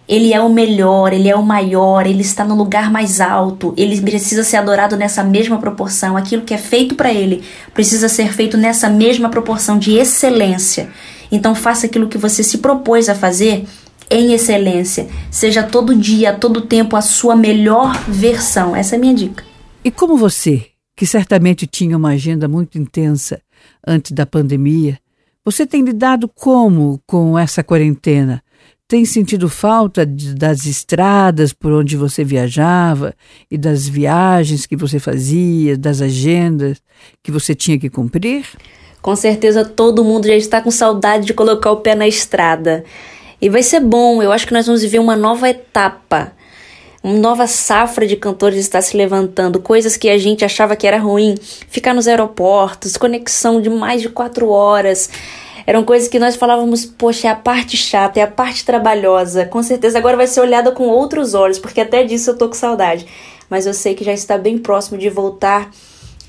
Ele 0.08 0.34
é 0.34 0.40
o 0.40 0.48
melhor, 0.48 1.12
ele 1.12 1.28
é 1.28 1.36
o 1.36 1.44
maior, 1.44 2.04
ele 2.08 2.22
está 2.22 2.44
no 2.44 2.56
lugar 2.56 2.90
mais 2.90 3.20
alto, 3.20 3.72
ele 3.76 4.00
precisa 4.00 4.42
ser 4.42 4.56
adorado 4.56 4.96
nessa 4.96 5.22
mesma 5.22 5.58
proporção. 5.58 6.16
Aquilo 6.16 6.42
que 6.42 6.54
é 6.54 6.58
feito 6.58 6.96
para 6.96 7.14
ele 7.14 7.44
precisa 7.72 8.08
ser 8.08 8.32
feito 8.32 8.56
nessa 8.56 8.90
mesma 8.90 9.28
proporção 9.28 9.78
de 9.78 9.96
excelência. 9.96 10.90
Então 11.30 11.54
faça 11.54 11.86
aquilo 11.86 12.08
que 12.08 12.18
você 12.18 12.42
se 12.42 12.58
propôs 12.58 13.08
a 13.08 13.14
fazer 13.14 13.64
em 14.10 14.32
excelência. 14.32 15.08
Seja 15.30 15.62
todo 15.62 15.94
dia, 15.94 16.34
todo 16.34 16.62
tempo 16.62 16.96
a 16.96 17.00
sua 17.00 17.36
melhor 17.36 17.96
versão. 18.08 18.74
Essa 18.74 18.96
é 18.96 18.98
a 18.98 19.00
minha 19.00 19.14
dica. 19.14 19.44
E 19.84 19.90
como 19.90 20.16
você, 20.16 20.66
que 20.96 21.06
certamente 21.06 21.66
tinha 21.66 21.96
uma 21.96 22.10
agenda 22.10 22.48
muito 22.48 22.76
intensa 22.76 23.40
antes 23.86 24.12
da 24.12 24.26
pandemia, 24.26 24.98
você 25.44 25.66
tem 25.66 25.82
lidado 25.82 26.28
como 26.28 27.00
com 27.06 27.38
essa 27.38 27.62
quarentena? 27.62 28.42
Tem 28.86 29.04
sentido 29.04 29.48
falta 29.48 30.04
de, 30.04 30.34
das 30.34 30.66
estradas 30.66 31.52
por 31.52 31.72
onde 31.72 31.96
você 31.96 32.24
viajava 32.24 33.14
e 33.48 33.56
das 33.56 33.88
viagens 33.88 34.66
que 34.66 34.76
você 34.76 34.98
fazia, 34.98 35.78
das 35.78 36.02
agendas 36.02 36.82
que 37.22 37.30
você 37.30 37.54
tinha 37.54 37.78
que 37.78 37.88
cumprir? 37.88 38.44
Com 39.02 39.16
certeza 39.16 39.64
todo 39.64 40.04
mundo 40.04 40.26
já 40.26 40.34
está 40.34 40.60
com 40.60 40.70
saudade 40.70 41.26
de 41.26 41.34
colocar 41.34 41.70
o 41.72 41.78
pé 41.78 41.94
na 41.94 42.06
estrada. 42.06 42.84
E 43.40 43.48
vai 43.48 43.62
ser 43.62 43.80
bom, 43.80 44.22
eu 44.22 44.30
acho 44.30 44.46
que 44.46 44.52
nós 44.52 44.66
vamos 44.66 44.82
viver 44.82 44.98
uma 44.98 45.16
nova 45.16 45.48
etapa. 45.48 46.32
Uma 47.02 47.18
nova 47.18 47.46
safra 47.46 48.06
de 48.06 48.14
cantores 48.14 48.58
está 48.58 48.82
se 48.82 48.94
levantando, 48.94 49.58
coisas 49.58 49.96
que 49.96 50.10
a 50.10 50.18
gente 50.18 50.44
achava 50.44 50.76
que 50.76 50.86
era 50.86 50.98
ruim, 50.98 51.34
ficar 51.68 51.94
nos 51.94 52.06
aeroportos, 52.06 52.98
conexão 52.98 53.62
de 53.62 53.70
mais 53.70 54.02
de 54.02 54.10
quatro 54.10 54.50
horas, 54.50 55.08
eram 55.66 55.82
coisas 55.82 56.08
que 56.08 56.18
nós 56.18 56.36
falávamos, 56.36 56.84
poxa, 56.84 57.28
é 57.28 57.30
a 57.30 57.34
parte 57.34 57.76
chata, 57.76 58.20
é 58.20 58.22
a 58.22 58.26
parte 58.26 58.64
trabalhosa. 58.64 59.46
Com 59.46 59.62
certeza 59.62 59.98
agora 59.98 60.16
vai 60.16 60.26
ser 60.26 60.40
olhada 60.40 60.72
com 60.72 60.84
outros 60.88 61.32
olhos, 61.32 61.58
porque 61.58 61.80
até 61.80 62.02
disso 62.02 62.30
eu 62.30 62.36
tô 62.36 62.48
com 62.48 62.54
saudade. 62.54 63.06
Mas 63.48 63.66
eu 63.66 63.72
sei 63.72 63.94
que 63.94 64.04
já 64.04 64.12
está 64.12 64.36
bem 64.36 64.58
próximo 64.58 64.98
de 64.98 65.08
voltar 65.08 65.70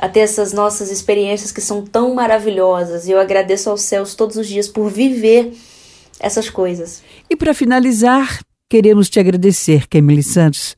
a 0.01 0.09
ter 0.09 0.21
essas 0.21 0.51
nossas 0.51 0.89
experiências 0.89 1.51
que 1.51 1.61
são 1.61 1.85
tão 1.85 2.15
maravilhosas. 2.15 3.07
E 3.07 3.11
eu 3.11 3.19
agradeço 3.19 3.69
aos 3.69 3.81
céus 3.81 4.15
todos 4.15 4.35
os 4.35 4.47
dias 4.47 4.67
por 4.67 4.89
viver 4.89 5.53
essas 6.19 6.49
coisas. 6.49 7.03
E 7.29 7.35
para 7.35 7.53
finalizar, 7.53 8.41
queremos 8.67 9.11
te 9.11 9.19
agradecer, 9.19 9.87
Kemily 9.87 10.23
Santos, 10.23 10.75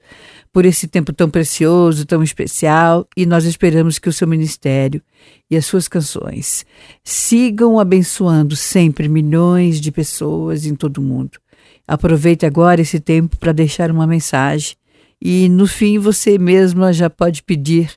por 0.51 0.65
esse 0.65 0.89
tempo 0.89 1.13
tão 1.13 1.29
precioso, 1.29 2.05
tão 2.05 2.21
especial, 2.21 3.07
e 3.15 3.25
nós 3.25 3.45
esperamos 3.45 3.97
que 3.97 4.09
o 4.09 4.13
seu 4.13 4.27
ministério 4.27 5.01
e 5.49 5.55
as 5.55 5.65
suas 5.65 5.87
canções 5.87 6.65
sigam 7.01 7.79
abençoando 7.79 8.57
sempre 8.57 9.07
milhões 9.07 9.79
de 9.79 9.89
pessoas 9.89 10.65
em 10.65 10.75
todo 10.75 10.97
o 10.97 11.01
mundo. 11.01 11.39
Aproveite 11.87 12.45
agora 12.45 12.81
esse 12.81 12.99
tempo 12.99 13.37
para 13.37 13.53
deixar 13.53 13.89
uma 13.89 14.05
mensagem 14.05 14.75
e 15.21 15.47
no 15.47 15.65
fim 15.65 15.97
você 15.97 16.37
mesma 16.37 16.91
já 16.91 17.09
pode 17.09 17.41
pedir 17.41 17.89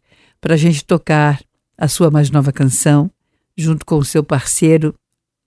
para 0.46 0.54
a 0.54 0.56
gente 0.56 0.84
tocar 0.84 1.40
a 1.76 1.88
sua 1.88 2.08
mais 2.08 2.30
nova 2.30 2.52
canção 2.52 3.10
junto 3.56 3.84
com 3.84 3.96
o 3.96 4.04
seu 4.04 4.22
parceiro 4.22 4.94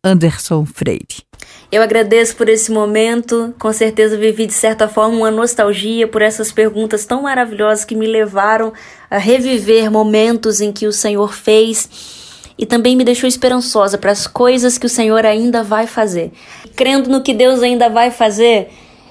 Anderson 0.04 0.66
Freire. 0.66 1.24
Eu 1.72 1.82
agradeço 1.82 2.36
por 2.36 2.50
esse 2.50 2.70
momento, 2.70 3.56
com 3.58 3.72
certeza 3.72 4.18
vivi 4.18 4.46
de 4.46 4.52
certa 4.52 4.90
forma 4.90 5.16
uma 5.16 5.32
nostalgia 5.32 6.06
por 6.06 6.22
essas 6.22 6.52
perguntas 6.52 7.06
tão 7.06 7.22
maravilhosas 7.22 7.86
que 7.86 7.96
me 7.96 8.06
levaram 8.08 8.74
a 9.10 9.18
reviver 9.18 9.90
momentos 9.90 10.60
em 10.60 10.70
que 10.70 10.86
o 10.86 10.92
Senhor 10.92 11.34
fez 11.34 12.52
e 12.58 12.66
também 12.66 12.94
me 12.98 13.06
deixou 13.06 13.30
esperançosa 13.30 13.98
para 13.98 14.12
as 14.12 14.28
coisas 14.28 14.78
que 14.78 14.86
o 14.86 14.90
Senhor 14.90 15.26
ainda 15.26 15.64
vai 15.64 15.88
fazer. 15.88 16.34
Crendo 16.76 17.10
no 17.10 17.24
que 17.24 17.34
Deus 17.34 17.64
ainda 17.64 17.88
vai 17.88 18.12
fazer, 18.12 18.68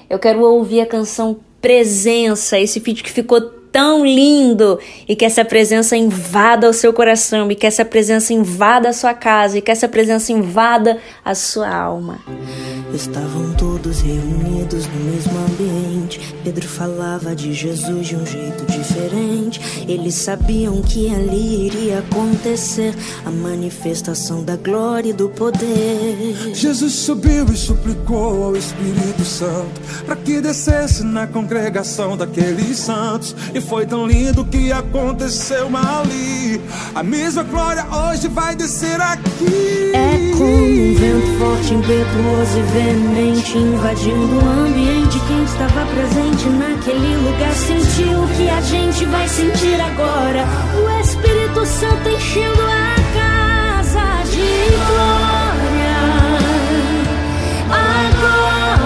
Eu 0.07 0.19
quero 0.19 0.41
ouvir 0.41 0.81
a 0.81 0.85
canção 0.85 1.39
Presença, 1.61 2.57
esse 2.57 2.79
feat 2.79 3.03
que 3.03 3.11
ficou 3.11 3.58
tão 3.71 4.05
lindo 4.05 4.79
e 5.07 5.15
que 5.15 5.25
essa 5.25 5.45
presença 5.45 5.95
invada 5.95 6.69
o 6.69 6.73
seu 6.73 6.91
coração 6.93 7.51
e 7.51 7.55
que 7.55 7.67
essa 7.67 7.85
presença 7.85 8.33
invada 8.33 8.89
a 8.89 8.93
sua 8.93 9.13
casa 9.13 9.57
e 9.57 9.61
que 9.61 9.71
essa 9.71 9.87
presença 9.87 10.31
invada 10.31 10.97
a 11.23 11.35
sua 11.35 11.69
alma. 11.69 12.19
Estavam 12.93 13.53
todos 13.53 14.01
reunidos 14.01 14.87
no 14.87 15.11
mesmo 15.11 15.37
ambiente. 15.39 16.35
Pedro 16.43 16.67
falava 16.67 17.35
de 17.35 17.53
Jesus 17.53 18.07
de 18.07 18.15
um 18.15 18.25
jeito 18.25 18.65
diferente. 18.65 19.61
Eles 19.87 20.15
sabiam 20.15 20.81
que 20.81 21.13
ali 21.13 21.67
iria 21.67 21.99
acontecer 21.99 22.95
a 23.25 23.29
manifestação 23.29 24.43
da 24.43 24.55
glória 24.55 25.11
e 25.11 25.13
do 25.13 25.29
poder. 25.29 26.53
Jesus 26.53 26.93
subiu 26.93 27.45
e 27.53 27.55
suplicou 27.55 28.45
ao 28.45 28.55
Espírito 28.55 29.23
Santo 29.23 29.79
para 30.05 30.15
que 30.15 30.41
descesse 30.41 31.03
na 31.03 31.27
congregação 31.27 32.17
daqueles 32.17 32.77
santos. 32.77 33.35
E 33.59 33.61
foi 33.61 33.85
tão 33.85 34.07
lindo 34.07 34.45
que 34.45 34.71
aconteceu 34.71 35.67
ali. 35.75 36.61
A 36.95 37.03
mesma 37.03 37.43
glória 37.43 37.85
hoje 37.91 38.29
vai 38.29 38.55
descer 38.55 39.01
aqui. 39.01 39.91
É 39.93 40.31
como 40.37 40.63
um 40.63 40.95
vento 40.95 41.37
forte, 41.37 41.73
impetuoso 41.73 42.57
e 42.57 42.61
veemente 42.71 43.57
invadindo 43.57 44.37
o 44.37 44.49
ambiente. 44.65 45.19
Quem 45.27 45.43
estava 45.43 45.85
presente 45.87 46.47
naquele 46.51 47.17
lugar 47.17 47.51
sentiu 47.51 48.23
o 48.23 48.27
que 48.29 48.49
a 48.49 48.61
gente 48.61 49.03
vai 49.07 49.27
sentir 49.27 49.81
agora. 49.81 50.45
O 50.81 51.01
Espírito 51.01 51.65
Santo 51.65 52.07
enchendo 52.07 52.61
a 52.61 52.95
casa 53.19 54.23
de 54.31 54.69
glória. 54.87 55.99
Agora, 58.07 58.81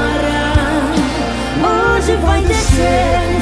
hoje 1.94 2.16
vai 2.24 2.42
descer 2.42 3.33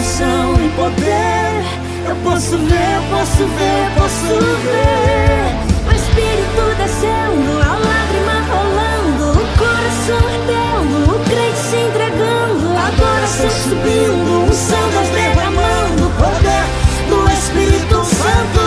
poder. 0.76 1.64
Eu 2.08 2.16
posso 2.24 2.58
ver, 2.58 3.02
posso 3.10 3.46
ver, 3.58 3.92
posso 3.96 4.34
ver. 4.66 5.56
O 5.88 5.92
Espírito 5.94 6.64
descendo, 6.78 7.52
a 7.62 7.74
lágrima 7.78 8.38
rolando, 8.52 9.26
o 9.40 9.46
coração 9.58 10.22
ardendo, 10.28 11.16
o 11.16 11.20
crente 11.26 11.60
se 11.60 11.78
entregando. 11.78 12.68
Agora 12.78 13.28
só 13.28 13.50
subindo, 13.50 14.32
um 14.44 14.54
sangue 14.54 15.08
derramando, 15.14 16.08
o 16.08 16.12
poder 16.12 16.66
do 17.10 17.30
Espírito 17.32 18.04
Santo 18.06 18.64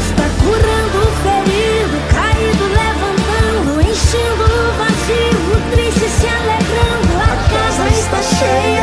está 0.00 0.26
curando 0.40 0.98
o 0.98 1.10
ferido, 1.22 1.96
caído, 2.14 2.64
levantando, 2.78 3.80
enchendo 3.80 4.44
o 4.44 4.72
vazio, 4.78 5.40
o 5.52 5.58
triste 5.72 6.08
se 6.08 6.26
alegrando. 6.28 7.12
A 7.20 7.34
casa 7.48 7.84
está 7.88 8.20
cheia 8.22 8.77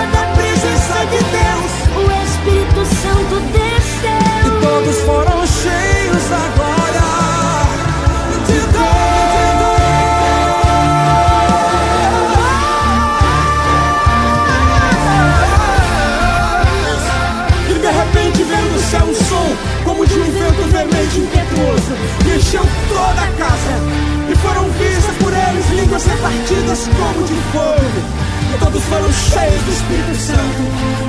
fogo. 27.55 28.25
E 28.53 28.57
todos 28.57 28.83
foram 28.83 29.11
cheios 29.11 29.61
do 29.63 29.71
Espírito 29.71 30.15
Santo, 30.15 30.61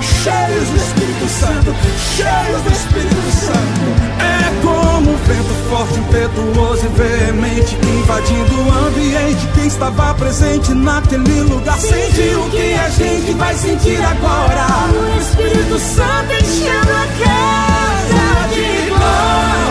cheios 0.03 0.69
do 0.69 0.77
Espírito 0.77 1.29
Santo, 1.29 1.75
cheios 2.17 2.63
do 2.63 2.73
Espírito 2.73 3.31
Santo. 3.31 3.87
É 4.19 4.63
como 4.63 5.11
um 5.11 5.17
vento 5.17 5.55
forte, 5.69 5.99
impetuoso 5.99 6.87
e 6.87 6.89
veemente, 6.97 7.77
invadindo 7.83 8.55
o 8.63 8.87
ambiente. 8.87 9.47
Quem 9.55 9.67
estava 9.67 10.15
presente 10.15 10.73
naquele 10.75 11.41
lugar 11.43 11.79
sentiu 11.79 12.41
o 12.43 12.51
que 12.51 12.75
a 12.75 12.89
gente 12.91 13.33
vai 13.35 13.55
sentir 13.55 14.01
agora. 14.03 14.67
O 14.91 15.21
Espírito 15.21 15.79
Santo 15.79 16.33
enchendo 16.33 16.93
a 16.93 17.07
casa 17.23 18.49
de 18.55 18.89
glória. 18.89 19.67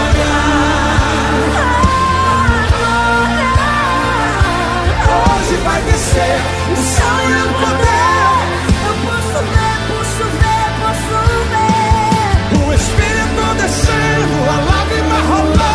Hoje 5.08 5.56
vai 5.64 5.82
descer 5.82 6.55
posso 9.04 9.40
ver, 9.54 9.78
posso 9.88 10.26
ver, 10.42 10.68
posso 10.82 11.18
ver. 11.52 12.66
O 12.66 12.74
Espírito 12.74 13.46
descendo, 13.62 14.38
a 14.50 14.58
lágrima 14.66 15.18
rolando. 15.28 15.75